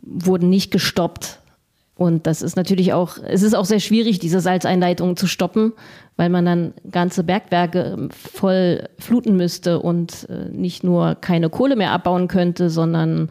wurden 0.00 0.48
nicht 0.48 0.70
gestoppt. 0.70 1.40
Und 1.96 2.26
das 2.26 2.42
ist 2.42 2.56
natürlich 2.56 2.92
auch, 2.92 3.16
es 3.26 3.42
ist 3.42 3.54
auch 3.54 3.64
sehr 3.64 3.80
schwierig, 3.80 4.18
diese 4.18 4.40
Salzeinleitungen 4.40 5.16
zu 5.16 5.26
stoppen, 5.26 5.72
weil 6.16 6.28
man 6.28 6.44
dann 6.44 6.74
ganze 6.90 7.24
Bergwerke 7.24 7.94
ähm, 7.96 8.10
voll 8.10 8.88
fluten 8.98 9.36
müsste 9.36 9.80
und 9.80 10.28
äh, 10.28 10.50
nicht 10.50 10.84
nur 10.84 11.14
keine 11.14 11.48
Kohle 11.48 11.74
mehr 11.74 11.92
abbauen 11.92 12.28
könnte, 12.28 12.68
sondern 12.68 13.30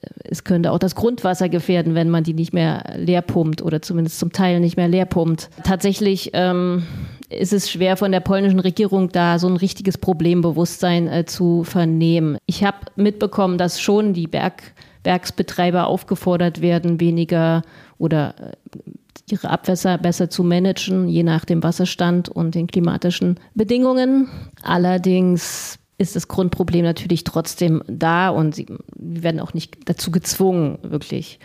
äh, 0.00 0.08
es 0.24 0.44
könnte 0.44 0.72
auch 0.72 0.78
das 0.78 0.94
Grundwasser 0.94 1.50
gefährden, 1.50 1.94
wenn 1.94 2.08
man 2.08 2.24
die 2.24 2.32
nicht 2.32 2.54
mehr 2.54 2.84
leer 2.96 3.20
pumpt 3.20 3.60
oder 3.60 3.82
zumindest 3.82 4.18
zum 4.18 4.32
Teil 4.32 4.60
nicht 4.60 4.78
mehr 4.78 4.88
leer 4.88 5.06
pumpt. 5.06 5.50
Tatsächlich 5.62 6.30
ähm, 6.32 6.84
ist 7.28 7.52
es 7.52 7.70
schwer 7.70 7.98
von 7.98 8.12
der 8.12 8.20
polnischen 8.20 8.60
Regierung 8.60 9.10
da 9.10 9.38
so 9.38 9.46
ein 9.46 9.56
richtiges 9.56 9.98
Problembewusstsein 9.98 11.06
äh, 11.06 11.26
zu 11.26 11.64
vernehmen. 11.64 12.38
Ich 12.46 12.64
habe 12.64 12.78
mitbekommen, 12.96 13.58
dass 13.58 13.78
schon 13.78 14.14
die 14.14 14.26
Berg 14.26 14.62
Werksbetreiber 15.04 15.86
aufgefordert 15.86 16.60
werden, 16.60 17.00
weniger 17.00 17.62
oder 17.98 18.34
äh, 18.38 18.90
ihre 19.30 19.50
Abwässer 19.50 19.96
besser 19.98 20.28
zu 20.28 20.44
managen, 20.44 21.08
je 21.08 21.22
nach 21.22 21.44
dem 21.44 21.62
Wasserstand 21.62 22.28
und 22.28 22.54
den 22.54 22.66
klimatischen 22.66 23.40
Bedingungen. 23.54 24.28
Allerdings 24.62 25.78
ist 25.96 26.16
das 26.16 26.28
Grundproblem 26.28 26.84
natürlich 26.84 27.24
trotzdem 27.24 27.82
da 27.86 28.28
und 28.28 28.54
sie 28.54 28.66
werden 28.96 29.40
auch 29.40 29.54
nicht 29.54 29.88
dazu 29.88 30.10
gezwungen, 30.10 30.78
wirklich. 30.82 31.38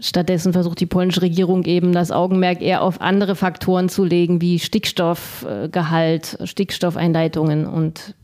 Stattdessen 0.00 0.52
versucht 0.52 0.80
die 0.80 0.86
polnische 0.86 1.22
Regierung 1.22 1.64
eben 1.64 1.92
das 1.92 2.10
Augenmerk 2.10 2.60
eher 2.60 2.82
auf 2.82 3.00
andere 3.00 3.34
Faktoren 3.36 3.88
zu 3.88 4.04
legen, 4.04 4.40
wie 4.40 4.58
Stickstoffgehalt, 4.58 6.38
Stickstoffeinleitungen 6.44 7.66
und 7.66 8.14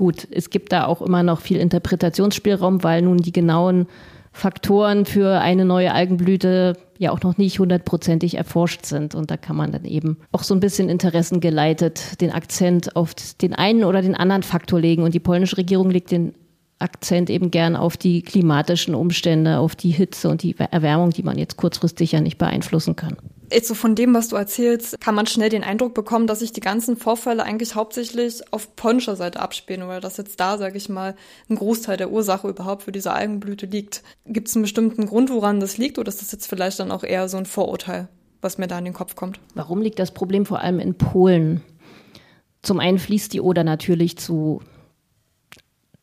gut, 0.00 0.26
es 0.30 0.48
gibt 0.48 0.72
da 0.72 0.86
auch 0.86 1.02
immer 1.02 1.22
noch 1.22 1.42
viel 1.42 1.58
Interpretationsspielraum, 1.58 2.82
weil 2.82 3.02
nun 3.02 3.18
die 3.18 3.32
genauen 3.32 3.86
Faktoren 4.32 5.04
für 5.04 5.40
eine 5.40 5.66
neue 5.66 5.92
Algenblüte 5.92 6.78
ja 6.96 7.10
auch 7.10 7.20
noch 7.20 7.36
nicht 7.36 7.58
hundertprozentig 7.58 8.38
erforscht 8.38 8.86
sind. 8.86 9.14
Und 9.14 9.30
da 9.30 9.36
kann 9.36 9.56
man 9.56 9.72
dann 9.72 9.84
eben 9.84 10.16
auch 10.32 10.42
so 10.42 10.54
ein 10.54 10.60
bisschen 10.60 10.88
interessengeleitet 10.88 12.18
den 12.22 12.30
Akzent 12.30 12.96
auf 12.96 13.12
den 13.42 13.54
einen 13.54 13.84
oder 13.84 14.00
den 14.00 14.14
anderen 14.14 14.42
Faktor 14.42 14.80
legen. 14.80 15.02
Und 15.02 15.12
die 15.12 15.20
polnische 15.20 15.58
Regierung 15.58 15.90
legt 15.90 16.12
den 16.12 16.32
Akzent 16.78 17.28
eben 17.28 17.50
gern 17.50 17.76
auf 17.76 17.98
die 17.98 18.22
klimatischen 18.22 18.94
Umstände, 18.94 19.58
auf 19.58 19.76
die 19.76 19.90
Hitze 19.90 20.30
und 20.30 20.42
die 20.42 20.56
Erwärmung, 20.58 21.10
die 21.10 21.24
man 21.24 21.36
jetzt 21.36 21.58
kurzfristig 21.58 22.12
ja 22.12 22.22
nicht 22.22 22.38
beeinflussen 22.38 22.96
kann. 22.96 23.18
Jetzt 23.52 23.68
so 23.68 23.74
von 23.74 23.94
dem, 23.94 24.14
was 24.14 24.28
du 24.28 24.36
erzählst, 24.36 25.00
kann 25.00 25.14
man 25.14 25.26
schnell 25.26 25.48
den 25.48 25.64
Eindruck 25.64 25.92
bekommen, 25.94 26.26
dass 26.26 26.38
sich 26.38 26.52
die 26.52 26.60
ganzen 26.60 26.96
Vorfälle 26.96 27.42
eigentlich 27.42 27.74
hauptsächlich 27.74 28.40
auf 28.52 28.76
polnischer 28.76 29.16
Seite 29.16 29.40
abspielen 29.40 29.82
oder 29.82 30.00
dass 30.00 30.16
jetzt 30.18 30.38
da, 30.38 30.56
sage 30.56 30.76
ich 30.76 30.88
mal, 30.88 31.16
ein 31.48 31.56
Großteil 31.56 31.96
der 31.96 32.12
Ursache 32.12 32.48
überhaupt 32.48 32.84
für 32.84 32.92
diese 32.92 33.12
Algenblüte 33.12 33.66
liegt. 33.66 34.02
Gibt 34.26 34.48
es 34.48 34.54
einen 34.54 34.62
bestimmten 34.62 35.06
Grund, 35.06 35.30
woran 35.30 35.58
das 35.58 35.78
liegt 35.78 35.98
oder 35.98 36.08
ist 36.08 36.22
das 36.22 36.30
jetzt 36.30 36.46
vielleicht 36.46 36.78
dann 36.78 36.92
auch 36.92 37.02
eher 37.02 37.28
so 37.28 37.38
ein 37.38 37.46
Vorurteil, 37.46 38.08
was 38.40 38.58
mir 38.58 38.68
da 38.68 38.78
in 38.78 38.84
den 38.84 38.94
Kopf 38.94 39.16
kommt? 39.16 39.40
Warum 39.54 39.82
liegt 39.82 39.98
das 39.98 40.12
Problem 40.12 40.46
vor 40.46 40.60
allem 40.60 40.78
in 40.78 40.94
Polen? 40.94 41.62
Zum 42.62 42.78
einen 42.78 42.98
fließt 42.98 43.32
die 43.32 43.40
Oder 43.40 43.64
natürlich 43.64 44.16
zu 44.16 44.60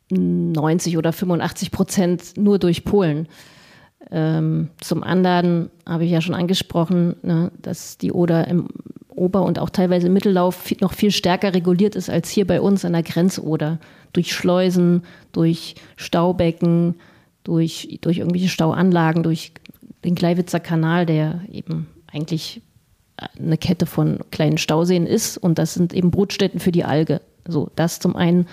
90 0.10 0.98
oder 0.98 1.14
85 1.14 1.72
Prozent 1.72 2.38
nur 2.38 2.60
durch 2.60 2.84
Polen. 2.84 3.28
Ähm, 4.12 4.70
zum 4.80 5.04
anderen 5.04 5.70
habe 5.86 6.06
ich 6.06 6.12
ja 6.12 6.22
schon 6.22 6.36
angesprochen, 6.36 7.16
ne, 7.24 7.52
dass 7.62 7.98
die 7.98 8.12
Oder 8.12 8.48
im 8.48 8.68
Ober- 9.10 9.44
und 9.44 9.60
auch 9.60 9.70
teilweise 9.70 10.08
im 10.08 10.14
Mittellauf 10.14 10.72
noch 10.80 10.94
viel 10.94 11.12
stärker 11.12 11.54
reguliert 11.54 11.96
ist 11.96 12.10
als 12.10 12.30
hier 12.30 12.46
bei 12.46 12.62
uns 12.62 12.86
an 12.86 12.94
der 12.94 13.04
Grenzoder. 13.04 13.80
Durch 14.14 14.32
Schleusen, 14.34 15.04
durch 15.32 15.76
Staubecken, 15.96 16.96
durch, 17.44 17.98
durch 18.02 18.20
irgendwelche 18.20 18.50
Stauanlagen, 18.50 19.24
durch 19.24 19.54
den 20.04 20.16
Gleiwitzer 20.16 20.60
Kanal, 20.60 21.06
der 21.06 21.42
eben 21.52 21.88
eigentlich 22.12 22.62
eine 23.40 23.58
Kette 23.58 23.88
von 23.88 24.20
kleinen 24.32 24.60
Stauseen 24.60 25.08
ist 25.08 25.38
und 25.38 25.58
das 25.58 25.74
sind 25.74 25.94
eben 25.94 26.12
Brutstätten 26.12 26.60
für 26.60 26.72
die 26.72 26.84
Alge. 26.84 27.22
So, 27.48 27.72
das 27.76 28.00
zum 28.00 28.16
einen. 28.16 28.48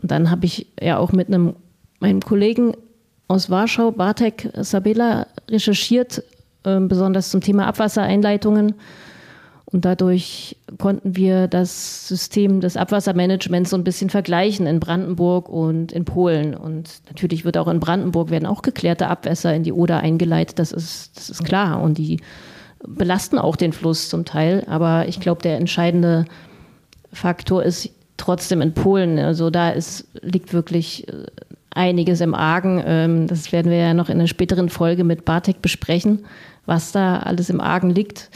Und 0.00 0.10
dann 0.10 0.30
habe 0.30 0.46
ich 0.46 0.68
ja 0.80 0.98
auch 0.98 1.12
mit 1.12 1.28
einem 1.28 1.56
meinem 1.98 2.20
Kollegen 2.20 2.74
aus 3.28 3.50
Warschau, 3.50 3.90
Bartek 3.90 4.50
Sabela, 4.60 5.26
recherchiert, 5.50 6.22
äh, 6.64 6.80
besonders 6.80 7.30
zum 7.30 7.40
Thema 7.40 7.66
Abwassereinleitungen. 7.66 8.74
Und 9.66 9.84
dadurch 9.84 10.56
konnten 10.78 11.16
wir 11.16 11.48
das 11.48 12.06
System 12.06 12.60
des 12.60 12.76
Abwassermanagements 12.76 13.70
so 13.70 13.76
ein 13.76 13.82
bisschen 13.82 14.08
vergleichen 14.08 14.66
in 14.66 14.78
Brandenburg 14.78 15.48
und 15.48 15.90
in 15.90 16.04
Polen. 16.04 16.54
Und 16.54 16.90
natürlich 17.08 17.44
wird 17.44 17.58
auch 17.58 17.66
in 17.66 17.80
Brandenburg 17.80 18.30
werden 18.30 18.46
auch 18.46 18.62
geklärte 18.62 19.08
Abwässer 19.08 19.52
in 19.52 19.64
die 19.64 19.72
Oder 19.72 19.98
eingeleitet. 19.98 20.60
Das 20.60 20.70
ist, 20.70 21.16
das 21.16 21.28
ist 21.28 21.44
klar. 21.44 21.82
Und 21.82 21.98
die 21.98 22.20
belasten 22.86 23.38
auch 23.38 23.56
den 23.56 23.72
Fluss 23.72 24.10
zum 24.10 24.24
Teil. 24.24 24.64
Aber 24.68 25.08
ich 25.08 25.18
glaube, 25.18 25.42
der 25.42 25.56
entscheidende 25.56 26.26
Faktor 27.12 27.64
ist 27.64 27.90
trotzdem 28.16 28.60
in 28.60 28.74
Polen. 28.74 29.18
Also 29.18 29.50
da 29.50 29.70
ist, 29.70 30.06
liegt 30.22 30.52
wirklich 30.52 31.08
äh, 31.08 31.24
einiges 31.74 32.20
im 32.20 32.34
Argen. 32.34 32.82
Ähm, 32.84 33.26
das 33.26 33.52
werden 33.52 33.70
wir 33.70 33.78
ja 33.78 33.94
noch 33.94 34.08
in 34.08 34.18
einer 34.18 34.28
späteren 34.28 34.68
Folge 34.68 35.04
mit 35.04 35.24
Bartek 35.24 35.62
besprechen, 35.62 36.24
was 36.66 36.92
da 36.92 37.18
alles 37.18 37.50
im 37.50 37.60
Argen 37.60 37.90
liegt. 37.90 38.30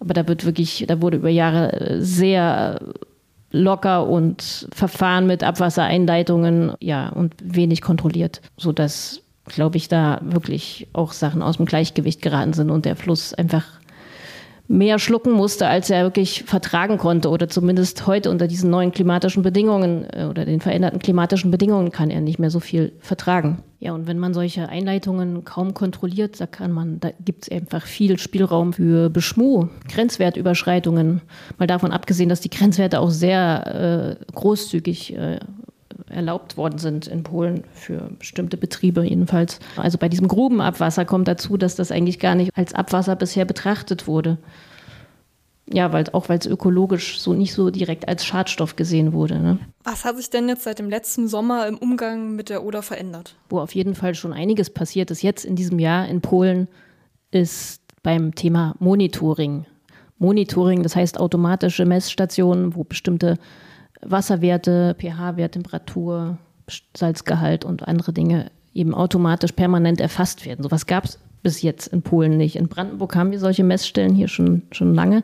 Aber 0.00 0.14
da 0.14 0.26
wird 0.26 0.44
wirklich, 0.44 0.84
da 0.88 1.00
wurde 1.00 1.18
über 1.18 1.28
Jahre 1.28 1.72
äh, 1.72 2.00
sehr 2.00 2.80
locker 3.52 4.06
und 4.06 4.68
Verfahren 4.72 5.26
mit 5.26 5.42
Abwassereinleitungen, 5.42 6.72
ja, 6.80 7.08
und 7.08 7.34
wenig 7.42 7.82
kontrolliert, 7.82 8.40
sodass, 8.56 9.22
glaube 9.46 9.76
ich, 9.76 9.88
da 9.88 10.20
wirklich 10.22 10.86
auch 10.92 11.12
Sachen 11.12 11.42
aus 11.42 11.56
dem 11.56 11.66
Gleichgewicht 11.66 12.22
geraten 12.22 12.52
sind 12.52 12.70
und 12.70 12.84
der 12.84 12.96
Fluss 12.96 13.34
einfach 13.34 13.79
mehr 14.70 15.00
schlucken 15.00 15.32
musste, 15.32 15.66
als 15.66 15.90
er 15.90 16.04
wirklich 16.04 16.44
vertragen 16.44 16.96
konnte. 16.96 17.28
Oder 17.30 17.48
zumindest 17.48 18.06
heute 18.06 18.30
unter 18.30 18.46
diesen 18.46 18.70
neuen 18.70 18.92
klimatischen 18.92 19.42
Bedingungen 19.42 20.06
äh, 20.12 20.26
oder 20.26 20.44
den 20.44 20.60
veränderten 20.60 21.00
klimatischen 21.00 21.50
Bedingungen 21.50 21.90
kann 21.90 22.08
er 22.08 22.20
nicht 22.20 22.38
mehr 22.38 22.50
so 22.50 22.60
viel 22.60 22.92
vertragen. 23.00 23.64
Ja, 23.80 23.94
und 23.94 24.06
wenn 24.06 24.18
man 24.18 24.32
solche 24.32 24.68
Einleitungen 24.68 25.42
kaum 25.44 25.74
kontrolliert, 25.74 26.40
da 26.40 26.46
kann 26.46 26.70
man, 26.70 27.00
da 27.00 27.10
gibt 27.24 27.44
es 27.44 27.50
einfach 27.50 27.84
viel 27.84 28.16
Spielraum 28.18 28.72
für 28.72 29.10
Beschmuh, 29.10 29.68
Grenzwertüberschreitungen. 29.88 31.22
Mal 31.58 31.66
davon 31.66 31.90
abgesehen, 31.90 32.28
dass 32.28 32.40
die 32.40 32.50
Grenzwerte 32.50 33.00
auch 33.00 33.10
sehr 33.10 34.18
äh, 34.20 34.32
großzügig 34.32 35.16
äh, 35.16 35.40
erlaubt 36.10 36.56
worden 36.56 36.78
sind 36.78 37.06
in 37.06 37.22
Polen 37.22 37.64
für 37.72 38.10
bestimmte 38.18 38.56
Betriebe 38.56 39.02
jedenfalls. 39.04 39.60
Also 39.76 39.98
bei 39.98 40.08
diesem 40.08 40.28
Grubenabwasser 40.28 41.04
kommt 41.04 41.28
dazu, 41.28 41.56
dass 41.56 41.76
das 41.76 41.92
eigentlich 41.92 42.18
gar 42.18 42.34
nicht 42.34 42.50
als 42.56 42.74
Abwasser 42.74 43.16
bisher 43.16 43.44
betrachtet 43.44 44.06
wurde. 44.06 44.38
Ja, 45.72 45.92
weil 45.92 46.04
auch 46.12 46.28
weil 46.28 46.38
es 46.38 46.46
ökologisch 46.46 47.20
so 47.20 47.32
nicht 47.32 47.54
so 47.54 47.70
direkt 47.70 48.08
als 48.08 48.26
Schadstoff 48.26 48.74
gesehen 48.74 49.12
wurde. 49.12 49.38
Ne? 49.38 49.58
Was 49.84 50.04
hat 50.04 50.16
sich 50.16 50.28
denn 50.28 50.48
jetzt 50.48 50.64
seit 50.64 50.80
dem 50.80 50.90
letzten 50.90 51.28
Sommer 51.28 51.68
im 51.68 51.78
Umgang 51.78 52.34
mit 52.34 52.48
der 52.48 52.64
Oder 52.64 52.82
verändert? 52.82 53.36
Wo 53.48 53.60
auf 53.60 53.74
jeden 53.74 53.94
Fall 53.94 54.16
schon 54.16 54.32
einiges 54.32 54.70
passiert 54.70 55.12
ist 55.12 55.22
jetzt 55.22 55.44
in 55.44 55.54
diesem 55.54 55.78
Jahr 55.78 56.08
in 56.08 56.20
Polen, 56.20 56.66
ist 57.30 57.82
beim 58.02 58.34
Thema 58.34 58.74
Monitoring. 58.80 59.64
Monitoring, 60.18 60.82
das 60.82 60.96
heißt 60.96 61.20
automatische 61.20 61.84
Messstationen, 61.86 62.74
wo 62.74 62.82
bestimmte 62.82 63.38
Wasserwerte, 64.02 64.96
pH-Wert, 64.98 65.52
Temperatur, 65.52 66.38
Salzgehalt 66.96 67.64
und 67.64 67.86
andere 67.86 68.12
Dinge 68.12 68.50
eben 68.72 68.94
automatisch 68.94 69.52
permanent 69.52 70.00
erfasst 70.00 70.46
werden. 70.46 70.62
Sowas 70.62 70.86
gab 70.86 71.04
es 71.04 71.18
bis 71.42 71.62
jetzt 71.62 71.88
in 71.88 72.02
Polen 72.02 72.36
nicht. 72.36 72.56
In 72.56 72.68
Brandenburg 72.68 73.16
haben 73.16 73.30
wir 73.30 73.38
solche 73.38 73.64
Messstellen 73.64 74.14
hier 74.14 74.28
schon, 74.28 74.62
schon 74.70 74.94
lange. 74.94 75.22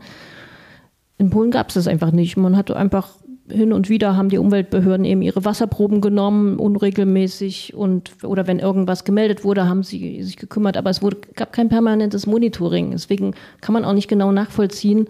In 1.18 1.30
Polen 1.30 1.50
gab 1.50 1.68
es 1.68 1.75
das 1.75 1.88
einfach 1.88 2.11
nicht. 2.11 2.37
Man 2.37 2.56
hatte 2.56 2.76
einfach 2.76 3.11
hin 3.49 3.73
und 3.73 3.88
wieder 3.88 4.16
haben 4.16 4.28
die 4.28 4.38
Umweltbehörden 4.38 5.04
eben 5.04 5.23
ihre 5.23 5.45
Wasserproben 5.45 6.00
genommen, 6.00 6.59
unregelmäßig 6.59 7.75
und 7.75 8.25
oder 8.25 8.47
wenn 8.47 8.59
irgendwas 8.59 9.04
gemeldet 9.04 9.45
wurde, 9.45 9.68
haben 9.68 9.85
sie 9.85 10.23
sich 10.23 10.37
gekümmert, 10.37 10.76
aber 10.76 10.90
es 10.90 11.00
wurde, 11.00 11.18
gab 11.35 11.52
kein 11.52 11.68
permanentes 11.68 12.26
Monitoring. 12.26 12.90
Deswegen 12.90 13.35
kann 13.61 13.73
man 13.73 13.85
auch 13.85 13.92
nicht 13.92 14.09
genau 14.09 14.33
nachvollziehen 14.33 15.06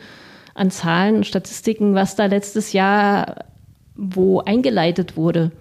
an 0.54 0.70
Zahlen, 0.70 1.24
Statistiken, 1.24 1.94
was 1.94 2.16
da 2.16 2.26
letztes 2.26 2.72
Jahr 2.72 3.36
wo 3.96 4.40
eingeleitet 4.40 5.16
wurde. 5.16 5.52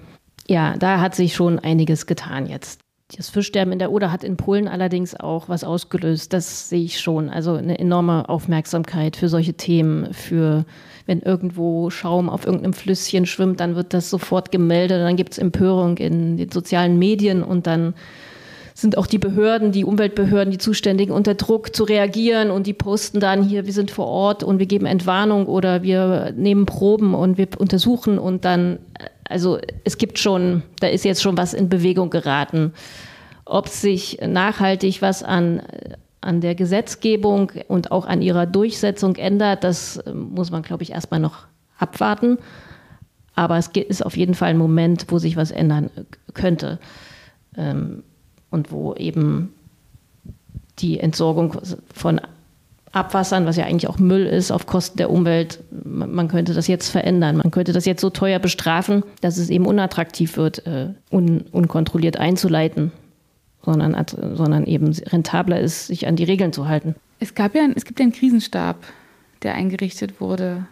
Ja, 0.48 0.78
da 0.78 1.00
hat 1.00 1.16
sich 1.16 1.34
schon 1.34 1.60
einiges 1.60 2.06
getan 2.06 2.46
jetzt. 2.46 2.82
Das 3.16 3.30
Fischsterben 3.30 3.72
in 3.72 3.80
der 3.80 3.92
Oder 3.92 4.12
hat 4.12 4.24
in 4.24 4.36
Polen 4.36 4.68
allerdings 4.68 5.16
auch 5.16 5.48
was 5.48 5.64
ausgelöst. 5.64 6.34
Das 6.34 6.70
sehe 6.70 6.84
ich 6.84 7.00
schon. 7.00 7.30
Also 7.30 7.54
eine 7.54 7.78
enorme 7.78 8.28
Aufmerksamkeit 8.30 9.16
für 9.16 9.30
solche 9.30 9.54
Themen, 9.54 10.12
für 10.12 10.66
wenn 11.06 11.22
irgendwo 11.22 11.92
Schaum 11.92 12.30
auf 12.30 12.46
irgendeinem 12.46 12.74
Flüsschen 12.74 13.28
schwimmt, 13.28 13.60
dann 13.60 13.76
wird 13.76 13.94
das 13.94 14.10
sofort 14.10 14.52
gemeldet, 14.52 15.02
dann 15.02 15.16
gibt 15.16 15.34
es 15.34 15.38
Empörung 15.38 15.98
in 15.98 16.38
den 16.38 16.52
sozialen 16.52 16.98
Medien 16.98 17.44
und 17.44 17.68
dann 17.68 17.94
sind 18.76 18.98
auch 18.98 19.08
die 19.08 19.18
Behörden, 19.18 19.72
die 19.72 19.86
Umweltbehörden, 19.86 20.52
die 20.52 20.58
Zuständigen 20.58 21.14
unter 21.14 21.34
Druck 21.34 21.74
zu 21.74 21.86
reagieren 21.86 22.52
und 22.52 22.68
die 22.68 22.74
posten 22.74 23.22
dann 23.22 23.42
hier, 23.42 23.66
wir 23.66 23.72
sind 23.72 23.90
vor 23.90 24.08
Ort 24.08 24.44
und 24.44 24.60
wir 24.60 24.66
geben 24.66 24.86
Entwarnung 24.86 25.46
oder 25.48 25.82
wir 25.82 26.34
nehmen 26.36 26.66
Proben 26.66 27.16
und 27.16 27.38
wir 27.38 27.48
untersuchen 27.58 28.20
und 28.20 28.44
dann, 28.44 28.80
also 29.24 29.60
es 29.86 29.98
gibt 29.98 30.20
schon, 30.20 30.62
da 30.82 30.88
ist 30.88 31.06
jetzt 31.06 31.22
schon 31.22 31.38
was 31.38 31.54
in 31.54 31.70
Bewegung 31.70 32.10
geraten. 32.10 32.74
Ob 33.46 33.70
sich 33.70 34.20
nachhaltig 34.22 35.02
was 35.02 35.24
an 35.24 35.62
an 36.26 36.42
der 36.42 36.56
Gesetzgebung 36.56 37.52
und 37.68 37.92
auch 37.92 38.08
an 38.08 38.24
ihrer 38.24 38.48
Durchsetzung 38.48 39.16
ändert, 39.16 39.64
das 39.64 40.04
muss 40.12 40.50
man, 40.50 40.64
glaube 40.64 40.82
ich, 40.82 40.92
erstmal 40.92 41.20
noch 41.20 41.46
abwarten. 41.78 42.40
Aber 43.36 43.58
es 43.58 43.68
ist 43.68 44.04
auf 44.04 44.18
jeden 44.18 44.34
Fall 44.34 44.50
ein 44.50 44.58
Moment, 44.58 45.06
wo 45.10 45.20
sich 45.20 45.38
was 45.38 45.52
ändern 45.52 45.92
könnte. 46.34 46.80
Ähm, 47.56 48.02
und 48.56 48.72
wo 48.72 48.96
eben 48.96 49.54
die 50.80 51.00
Entsorgung 51.00 51.56
von 51.94 52.20
Abwassern, 52.92 53.46
was 53.46 53.58
ja 53.58 53.66
eigentlich 53.66 53.90
auch 53.90 54.00
Müll 54.00 54.26
ist, 54.26 54.52
auf 54.52 54.66
Kosten 54.66 54.98
der 54.98 55.12
Umwelt, 55.12 55.60
man 55.84 56.30
könnte 56.30 56.54
das 56.54 56.68
jetzt 56.68 56.90
verändern. 56.90 57.38
Man 57.38 57.52
könnte 57.52 57.74
das 57.74 57.86
jetzt 57.86 58.00
so 58.02 58.10
teuer 58.10 58.40
bestrafen, 58.40 59.04
dass 59.20 59.38
es 59.38 59.50
eben 59.50 59.66
unattraktiv 59.66 60.38
wird, 60.38 60.66
äh, 60.66 60.88
un 61.12 61.42
unkontrolliert 61.52 62.18
einzuleiten, 62.18 62.94
sondern, 63.64 63.96
sondern 64.36 64.66
eben 64.66 64.94
rentabler 64.94 65.60
ist, 65.60 65.88
sich 65.88 66.08
an 66.08 66.16
die 66.16 66.24
Regeln 66.24 66.54
zu 66.54 66.70
halten. 66.70 66.96
Es, 67.20 67.36
gab 67.36 67.54
ja, 67.54 67.68
es 67.76 67.84
gibt 67.84 68.00
ja 68.00 68.04
einen 68.04 68.14
Krisenstab, 68.14 68.78
der 69.44 69.56
eingerichtet 69.56 70.22
wurde, 70.22 70.66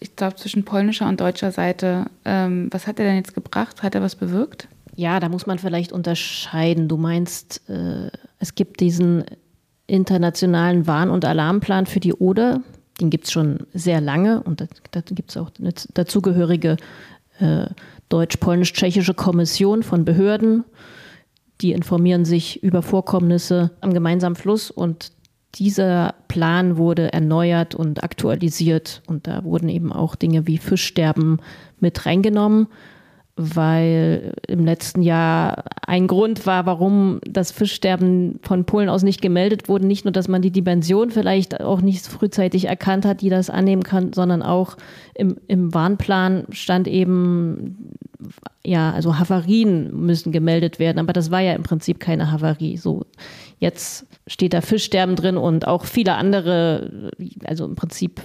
ich 0.00 0.16
glaube 0.16 0.36
zwischen 0.36 0.64
polnischer 0.64 1.08
und 1.08 1.20
deutscher 1.20 1.52
Seite. 1.52 2.06
Ähm, 2.24 2.68
was 2.72 2.86
hat 2.86 2.98
er 2.98 3.06
denn 3.06 3.16
jetzt 3.16 3.34
gebracht? 3.34 3.82
Hat 3.82 3.94
er 3.94 4.02
was 4.02 4.16
bewirkt? 4.16 4.68
Ja, 4.98 5.20
da 5.20 5.28
muss 5.28 5.46
man 5.46 5.60
vielleicht 5.60 5.92
unterscheiden. 5.92 6.88
Du 6.88 6.96
meinst, 6.96 7.62
äh, 7.70 8.10
es 8.40 8.56
gibt 8.56 8.80
diesen 8.80 9.22
internationalen 9.86 10.88
Warn- 10.88 11.10
und 11.10 11.24
Alarmplan 11.24 11.86
für 11.86 12.00
die 12.00 12.14
Oder. 12.14 12.62
Den 13.00 13.08
gibt 13.08 13.26
es 13.26 13.30
schon 13.30 13.60
sehr 13.72 14.00
lange 14.00 14.42
und 14.42 14.60
da, 14.60 14.66
da 14.90 15.00
gibt 15.02 15.30
es 15.30 15.36
auch 15.36 15.52
eine 15.60 15.72
dazugehörige 15.94 16.78
äh, 17.38 17.66
deutsch-polnisch-tschechische 18.08 19.14
Kommission 19.14 19.84
von 19.84 20.04
Behörden. 20.04 20.64
Die 21.60 21.70
informieren 21.70 22.24
sich 22.24 22.60
über 22.64 22.82
Vorkommnisse 22.82 23.70
am 23.80 23.94
gemeinsamen 23.94 24.34
Fluss 24.34 24.68
und 24.68 25.12
dieser 25.54 26.16
Plan 26.26 26.76
wurde 26.76 27.12
erneuert 27.12 27.76
und 27.76 28.02
aktualisiert 28.02 29.02
und 29.06 29.28
da 29.28 29.44
wurden 29.44 29.68
eben 29.68 29.92
auch 29.92 30.16
Dinge 30.16 30.48
wie 30.48 30.58
Fischsterben 30.58 31.38
mit 31.78 32.04
reingenommen 32.04 32.66
weil 33.38 34.34
im 34.48 34.64
letzten 34.64 35.00
Jahr 35.00 35.64
ein 35.86 36.08
Grund 36.08 36.44
war, 36.44 36.66
warum 36.66 37.20
das 37.24 37.52
Fischsterben 37.52 38.40
von 38.42 38.64
Polen 38.64 38.88
aus 38.88 39.04
nicht 39.04 39.22
gemeldet 39.22 39.68
wurde. 39.68 39.86
Nicht 39.86 40.04
nur, 40.04 40.12
dass 40.12 40.26
man 40.26 40.42
die 40.42 40.50
Dimension 40.50 41.10
vielleicht 41.10 41.60
auch 41.60 41.80
nicht 41.80 42.04
frühzeitig 42.06 42.64
erkannt 42.64 43.04
hat, 43.06 43.20
die 43.20 43.30
das 43.30 43.48
annehmen 43.48 43.84
kann, 43.84 44.12
sondern 44.12 44.42
auch 44.42 44.76
im, 45.14 45.36
im 45.46 45.72
Warnplan 45.72 46.46
stand 46.50 46.88
eben, 46.88 47.94
ja, 48.64 48.90
also 48.92 49.18
Havarien 49.20 50.04
müssen 50.04 50.32
gemeldet 50.32 50.80
werden. 50.80 50.98
Aber 50.98 51.12
das 51.12 51.30
war 51.30 51.40
ja 51.40 51.54
im 51.54 51.62
Prinzip 51.62 52.00
keine 52.00 52.32
Havarie. 52.32 52.76
So, 52.76 53.06
jetzt 53.60 54.06
steht 54.26 54.52
da 54.52 54.60
Fischsterben 54.60 55.14
drin 55.14 55.36
und 55.36 55.66
auch 55.66 55.84
viele 55.84 56.14
andere, 56.14 57.12
also 57.44 57.64
im 57.66 57.76
Prinzip 57.76 58.20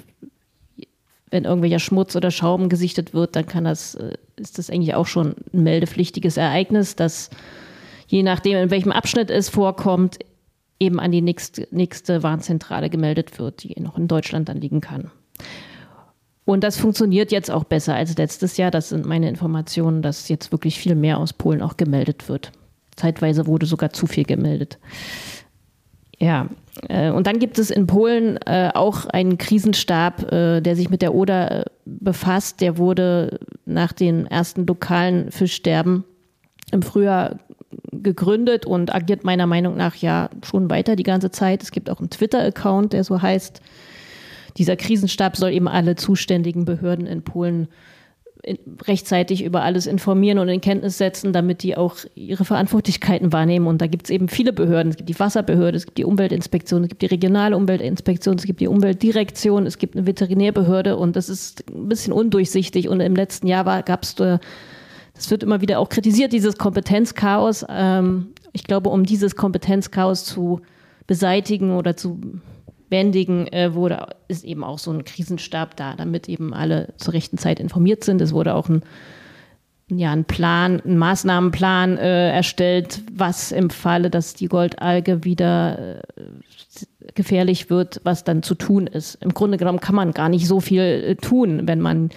wenn 1.34 1.46
irgendwelcher 1.46 1.80
Schmutz 1.80 2.16
oder 2.16 2.30
Schaum 2.30 2.70
gesichtet 2.70 3.16
wird, 3.16 3.36
dann 3.36 3.48
kann 3.48 3.64
das, 3.64 3.96
äh, 3.96 4.14
ist 4.36 4.60
das 4.60 4.70
eigentlich 4.70 4.94
auch 4.94 5.08
schon 5.08 5.34
ein 5.52 5.64
meldepflichtiges 5.64 6.38
Ereignis, 6.38 6.96
das 6.96 7.32
je 8.08 8.22
nachdem, 8.22 8.58
in 8.58 8.70
welchem 8.70 8.92
Abschnitt 8.92 9.32
es 9.32 9.50
vorkommt, 9.50 10.20
eben 10.80 11.00
an 11.00 11.12
die 11.12 11.24
nächste, 11.24 11.68
nächste 11.72 12.22
Warnzentrale 12.22 12.92
gemeldet 12.92 13.40
wird, 13.40 13.64
die 13.64 13.74
noch 13.82 13.98
in 13.98 14.08
Deutschland 14.08 14.48
dann 14.48 14.62
liegen 14.62 14.80
kann. 14.80 15.10
Und 16.46 16.64
das 16.64 16.78
funktioniert 16.78 17.32
jetzt 17.32 17.50
auch 17.50 17.64
besser 17.64 17.96
als 17.96 18.16
letztes 18.16 18.58
Jahr. 18.58 18.70
Das 18.70 18.90
sind 18.90 19.08
meine 19.08 19.28
Informationen, 19.28 20.04
dass 20.04 20.30
jetzt 20.30 20.52
wirklich 20.52 20.78
viel 20.78 20.94
mehr 20.94 21.18
aus 21.18 21.34
Polen 21.34 21.64
auch 21.64 21.78
gemeldet 21.78 22.30
wird. 22.30 22.52
Zeitweise 22.96 23.48
wurde 23.48 23.66
sogar 23.66 23.92
zu 23.92 24.06
viel 24.06 24.26
gemeldet. 24.26 24.78
Ja, 26.20 26.48
äh, 26.90 27.12
und 27.12 27.28
dann 27.28 27.40
gibt 27.40 27.60
es 27.60 27.70
in 27.70 27.88
Polen 27.88 28.38
äh, 28.46 28.72
auch 28.74 29.06
einen 29.08 29.38
Krisenstab, 29.38 30.32
äh, 30.32 30.62
der 30.62 30.76
sich 30.76 30.90
mit 30.90 31.02
der 31.02 31.14
Oder 31.14 31.66
befasst. 31.86 32.62
Der 32.62 32.78
wurde 32.78 33.40
nach 33.66 33.94
den 33.94 34.26
ersten 34.28 34.66
lokalen 34.66 35.32
Fischsterben 35.32 36.04
im 36.72 36.82
Frühjahr 36.82 37.38
gegründet 37.92 38.66
und 38.66 38.94
agiert 38.94 39.24
meiner 39.24 39.48
Meinung 39.48 39.78
nach 39.78 39.96
ja 39.96 40.30
schon 40.46 40.70
weiter 40.70 40.96
die 40.96 41.04
ganze 41.04 41.32
Zeit. 41.32 41.64
Es 41.64 41.72
gibt 41.72 41.90
auch 41.90 42.00
einen 42.00 42.10
Twitter-Account, 42.10 42.94
der 42.94 43.04
so 43.04 43.22
heißt. 43.22 43.62
Dieser 44.58 44.76
Krisenstab 44.76 45.36
soll 45.36 45.52
eben 45.52 45.68
alle 45.68 45.96
zuständigen 45.96 46.66
Behörden 46.66 47.08
in 47.08 47.24
Polen 47.24 47.68
rechtzeitig 48.86 49.44
über 49.44 49.64
alles 49.64 49.88
informieren 49.88 50.38
und 50.38 50.50
in 50.50 50.60
Kenntnis 50.60 50.98
setzen, 50.98 51.32
damit 51.32 51.64
die 51.64 51.78
auch 51.78 51.96
ihre 52.16 52.44
Verantwortlichkeiten 52.44 53.32
wahrnehmen. 53.32 53.68
Und 53.68 53.82
da 53.82 53.88
gibt 53.88 54.06
es 54.06 54.10
eben 54.10 54.28
viele 54.28 54.52
Behörden. 54.52 54.92
Es 54.92 54.98
gibt 54.98 55.10
die 55.10 55.20
Wasserbehörde, 55.20 55.78
es 55.78 55.86
gibt 55.86 55.98
die 55.98 56.04
Umweltinspektion, 56.04 56.84
es 56.84 56.90
gibt 56.90 57.02
die 57.02 57.08
regionale 57.08 57.56
Umweltinspektion, 57.56 58.36
es 58.36 58.44
gibt 58.44 58.60
die 58.60 58.68
Umweltdirektion, 58.68 59.66
es 59.66 59.78
gibt 59.78 59.96
eine 59.96 60.06
Veterinärbehörde 60.06 60.98
und 60.98 61.16
das 61.16 61.30
ist 61.30 61.64
ein 61.72 61.88
bisschen 61.88 62.12
undurchsichtig. 62.12 62.90
Und 62.90 63.00
im 63.00 63.16
letzten 63.16 63.48
Jahr 63.48 63.84
gab 63.84 64.04
es, 64.04 64.16
das 64.16 65.32
wird 65.32 65.44
immer 65.44 65.62
wieder 65.62 65.80
auch 65.80 65.88
kritisiert, 65.88 66.34
dieses 66.34 66.58
Kompetenzchaos. 66.58 67.66
Ähm, 67.70 68.34
ich 68.52 68.66
glaube, 68.66 68.90
um 68.90 69.06
dieses 69.06 69.36
Kompetenzchaos 69.38 70.26
zu 70.26 70.60
beseitigen 71.08 71.76
oder 71.76 71.96
zu 71.96 72.20
bändigen, 72.94 73.52
äh, 73.52 73.74
wurde, 73.74 74.06
ist 74.28 74.46
eben 74.46 74.64
auch 74.64 74.78
so 74.78 74.92
ein 74.92 75.04
Krisenstab 75.04 75.76
da, 75.76 75.96
damit 75.96 76.30
eben 76.30 76.54
alle 76.54 76.94
zur 76.98 77.16
rechten 77.16 77.40
Zeit 77.40 77.60
informiert 77.60 78.04
sind. 78.04 78.22
Es 78.22 78.34
wurde 78.34 78.54
auch 78.54 78.70
ein, 78.70 78.84
ja, 79.90 80.12
ein 80.12 80.26
Plan, 80.26 80.80
ein 80.86 81.00
Maßnahmenplan 81.00 81.98
äh, 81.98 82.30
erstellt, 82.30 83.02
was 83.12 83.52
im 83.52 83.72
Falle, 83.72 84.12
dass 84.12 84.36
die 84.36 84.46
Goldalge 84.46 85.24
wieder 85.24 86.02
äh, 86.02 86.02
gefährlich 87.16 87.72
wird, 87.72 88.00
was 88.04 88.24
dann 88.24 88.44
zu 88.44 88.54
tun 88.54 88.86
ist. 88.86 89.16
Im 89.24 89.34
Grunde 89.34 89.58
genommen 89.58 89.80
kann 89.80 89.96
man 89.96 90.12
gar 90.12 90.30
nicht 90.30 90.48
so 90.48 90.60
viel 90.60 90.84
äh, 90.84 91.16
tun, 91.16 91.64
wenn 91.66 91.82
man 91.82 92.12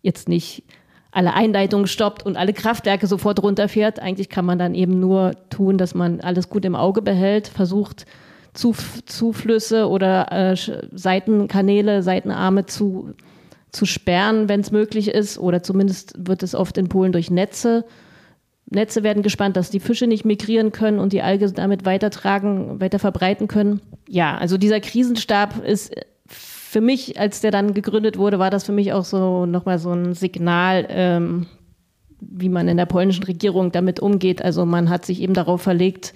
jetzt 0.00 0.28
nicht 0.28 0.62
alle 1.10 1.34
Einleitungen 1.34 1.88
stoppt 1.88 2.24
und 2.24 2.36
alle 2.36 2.52
Kraftwerke 2.52 3.08
sofort 3.08 3.42
runterfährt. 3.42 3.98
Eigentlich 3.98 4.28
kann 4.28 4.44
man 4.44 4.60
dann 4.60 4.76
eben 4.76 5.00
nur 5.00 5.32
tun, 5.50 5.76
dass 5.76 5.96
man 5.96 6.20
alles 6.20 6.48
gut 6.48 6.64
im 6.64 6.76
Auge 6.76 7.02
behält, 7.02 7.48
versucht, 7.48 8.06
Zuf 8.52 9.04
Zuflüsse 9.04 9.88
oder 9.88 10.32
äh, 10.32 10.56
Seitenkanäle, 10.92 12.02
Seitenarme 12.02 12.66
zu, 12.66 13.14
zu 13.70 13.86
sperren, 13.86 14.48
wenn 14.48 14.60
es 14.60 14.72
möglich 14.72 15.08
ist. 15.08 15.38
Oder 15.38 15.62
zumindest 15.62 16.14
wird 16.18 16.42
es 16.42 16.54
oft 16.54 16.76
in 16.78 16.88
Polen 16.88 17.12
durch 17.12 17.30
Netze. 17.30 17.84
Netze 18.66 19.02
werden 19.02 19.22
gespannt, 19.22 19.56
dass 19.56 19.70
die 19.70 19.80
Fische 19.80 20.06
nicht 20.06 20.24
migrieren 20.24 20.72
können 20.72 21.00
und 21.00 21.12
die 21.12 21.22
Alge 21.22 21.50
damit 21.52 21.84
weitertragen, 21.84 22.80
weiter 22.80 22.98
verbreiten 22.98 23.48
können. 23.48 23.80
Ja, 24.08 24.36
also 24.36 24.58
dieser 24.58 24.80
Krisenstab 24.80 25.64
ist 25.64 25.92
für 26.26 26.80
mich, 26.80 27.18
als 27.18 27.40
der 27.40 27.50
dann 27.50 27.74
gegründet 27.74 28.16
wurde, 28.16 28.38
war 28.38 28.50
das 28.50 28.64
für 28.64 28.72
mich 28.72 28.92
auch 28.92 29.04
so 29.04 29.44
nochmal 29.44 29.80
so 29.80 29.90
ein 29.90 30.14
Signal, 30.14 30.86
ähm, 30.88 31.46
wie 32.20 32.48
man 32.48 32.68
in 32.68 32.76
der 32.76 32.86
polnischen 32.86 33.24
Regierung 33.24 33.72
damit 33.72 33.98
umgeht. 33.98 34.40
Also 34.40 34.64
man 34.64 34.88
hat 34.88 35.04
sich 35.04 35.20
eben 35.20 35.34
darauf 35.34 35.62
verlegt, 35.62 36.14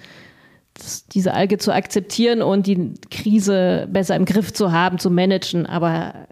diese 1.13 1.33
Alge 1.33 1.57
zu 1.57 1.73
akzeptieren 1.73 2.41
und 2.41 2.67
die 2.67 2.93
Krise 3.09 3.87
besser 3.91 4.15
im 4.15 4.25
Griff 4.25 4.53
zu 4.53 4.71
haben, 4.71 4.99
zu 4.99 5.09
managen, 5.09 5.65
aber 5.65 6.27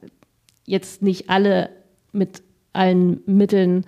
jetzt 0.65 1.01
nicht 1.01 1.29
alle 1.29 1.69
mit 2.11 2.43
allen 2.73 3.21
Mitteln 3.25 3.85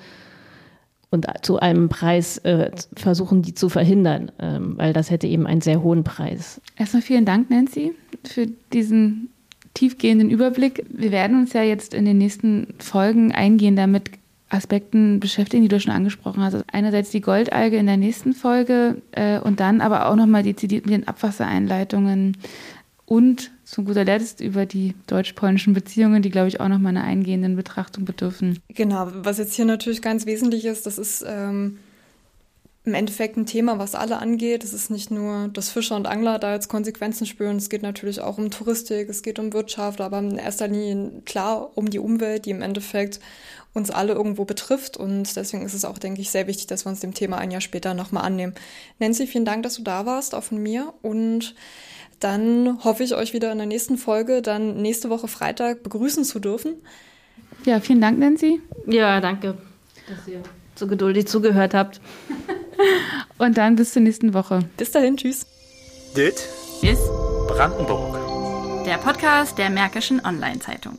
und 1.09 1.25
zu 1.41 1.59
einem 1.59 1.89
Preis 1.89 2.37
äh, 2.39 2.71
versuchen, 2.95 3.41
die 3.41 3.53
zu 3.53 3.69
verhindern, 3.69 4.31
ähm, 4.39 4.77
weil 4.77 4.93
das 4.93 5.11
hätte 5.11 5.27
eben 5.27 5.47
einen 5.47 5.61
sehr 5.61 5.81
hohen 5.81 6.03
Preis. 6.03 6.61
Erstmal 6.77 7.01
vielen 7.01 7.25
Dank, 7.25 7.49
Nancy, 7.49 7.93
für 8.23 8.47
diesen 8.73 9.29
tiefgehenden 9.73 10.29
Überblick. 10.29 10.85
Wir 10.89 11.11
werden 11.11 11.37
uns 11.39 11.53
ja 11.53 11.63
jetzt 11.63 11.93
in 11.93 12.05
den 12.05 12.17
nächsten 12.17 12.73
Folgen 12.79 13.31
eingehen 13.31 13.75
damit 13.75 14.14
Aspekten 14.49 15.19
beschäftigen, 15.19 15.63
die 15.63 15.69
du 15.69 15.79
schon 15.79 15.93
angesprochen 15.93 16.43
hast. 16.43 16.53
Also 16.53 16.65
einerseits 16.71 17.09
die 17.09 17.21
Goldalge 17.21 17.77
in 17.77 17.87
der 17.87 17.97
nächsten 17.97 18.33
Folge 18.33 19.01
äh, 19.11 19.39
und 19.39 19.59
dann 19.59 19.81
aber 19.81 20.07
auch 20.07 20.15
nochmal 20.15 20.43
dezidiert 20.43 20.85
mit 20.85 20.93
den 20.93 21.07
Abwassereinleitungen 21.07 22.37
und 23.05 23.51
zu 23.63 23.83
guter 23.83 24.03
Letzt 24.03 24.41
über 24.41 24.65
die 24.65 24.95
deutsch-polnischen 25.07 25.73
Beziehungen, 25.73 26.21
die, 26.21 26.29
glaube 26.29 26.47
ich, 26.47 26.59
auch 26.59 26.67
nochmal 26.67 26.95
einer 26.95 27.03
eingehenden 27.03 27.55
Betrachtung 27.55 28.05
bedürfen. 28.05 28.59
Genau, 28.69 29.09
was 29.13 29.37
jetzt 29.37 29.53
hier 29.53 29.65
natürlich 29.65 30.01
ganz 30.01 30.25
wesentlich 30.25 30.65
ist, 30.65 30.85
das 30.85 30.97
ist 30.97 31.23
ähm, 31.27 31.77
im 32.85 32.93
Endeffekt 32.93 33.35
ein 33.35 33.45
Thema, 33.47 33.79
was 33.79 33.95
alle 33.95 34.19
angeht. 34.19 34.63
Es 34.63 34.73
ist 34.73 34.91
nicht 34.91 35.09
nur, 35.09 35.49
dass 35.49 35.69
Fischer 35.69 35.95
und 35.95 36.05
Angler 36.07 36.37
da 36.37 36.53
jetzt 36.53 36.67
Konsequenzen 36.67 37.25
spüren, 37.25 37.57
es 37.57 37.69
geht 37.69 37.81
natürlich 37.81 38.21
auch 38.21 38.37
um 38.37 38.51
Touristik, 38.51 39.09
es 39.09 39.23
geht 39.23 39.39
um 39.39 39.53
Wirtschaft, 39.53 40.01
aber 40.01 40.19
in 40.19 40.37
erster 40.37 40.67
Linie 40.67 41.21
klar 41.25 41.71
um 41.75 41.89
die 41.89 41.99
Umwelt, 41.99 42.45
die 42.45 42.51
im 42.51 42.61
Endeffekt 42.61 43.19
uns 43.73 43.89
alle 43.89 44.13
irgendwo 44.13 44.45
betrifft. 44.45 44.97
Und 44.97 45.35
deswegen 45.35 45.65
ist 45.65 45.73
es 45.73 45.83
auch, 45.83 45.97
denke 45.97 46.21
ich, 46.21 46.29
sehr 46.29 46.47
wichtig, 46.47 46.67
dass 46.67 46.85
wir 46.85 46.91
uns 46.91 46.99
dem 46.99 47.13
Thema 47.13 47.37
ein 47.37 47.51
Jahr 47.51 47.61
später 47.61 47.93
nochmal 47.93 48.23
annehmen. 48.23 48.53
Nancy, 48.99 49.27
vielen 49.27 49.45
Dank, 49.45 49.63
dass 49.63 49.75
du 49.75 49.83
da 49.83 50.05
warst, 50.05 50.35
auch 50.35 50.43
von 50.43 50.61
mir. 50.61 50.93
Und 51.01 51.55
dann 52.19 52.83
hoffe 52.83 53.03
ich, 53.03 53.15
euch 53.15 53.33
wieder 53.33 53.51
in 53.51 53.57
der 53.57 53.67
nächsten 53.67 53.97
Folge, 53.97 54.41
dann 54.41 54.81
nächste 54.81 55.09
Woche 55.09 55.27
Freitag 55.27 55.83
begrüßen 55.83 56.23
zu 56.23 56.39
dürfen. 56.39 56.75
Ja, 57.65 57.79
vielen 57.79 57.99
Dank, 57.99 58.19
Nancy. 58.19 58.61
Ja, 58.87 59.19
danke, 59.19 59.57
dass 60.07 60.27
ihr 60.27 60.41
so 60.75 60.87
geduldig 60.87 61.27
zugehört 61.27 61.73
habt. 61.73 61.99
Und 63.37 63.57
dann 63.57 63.75
bis 63.75 63.93
zur 63.93 64.01
nächsten 64.01 64.33
Woche. 64.33 64.59
Bis 64.77 64.91
dahin, 64.91 65.17
tschüss. 65.17 65.45
Dit 66.15 66.47
ist 66.81 67.07
Brandenburg. 67.47 68.85
Der 68.85 68.97
Podcast 68.97 69.57
der 69.57 69.69
Märkischen 69.69 70.23
Online-Zeitung. 70.23 70.97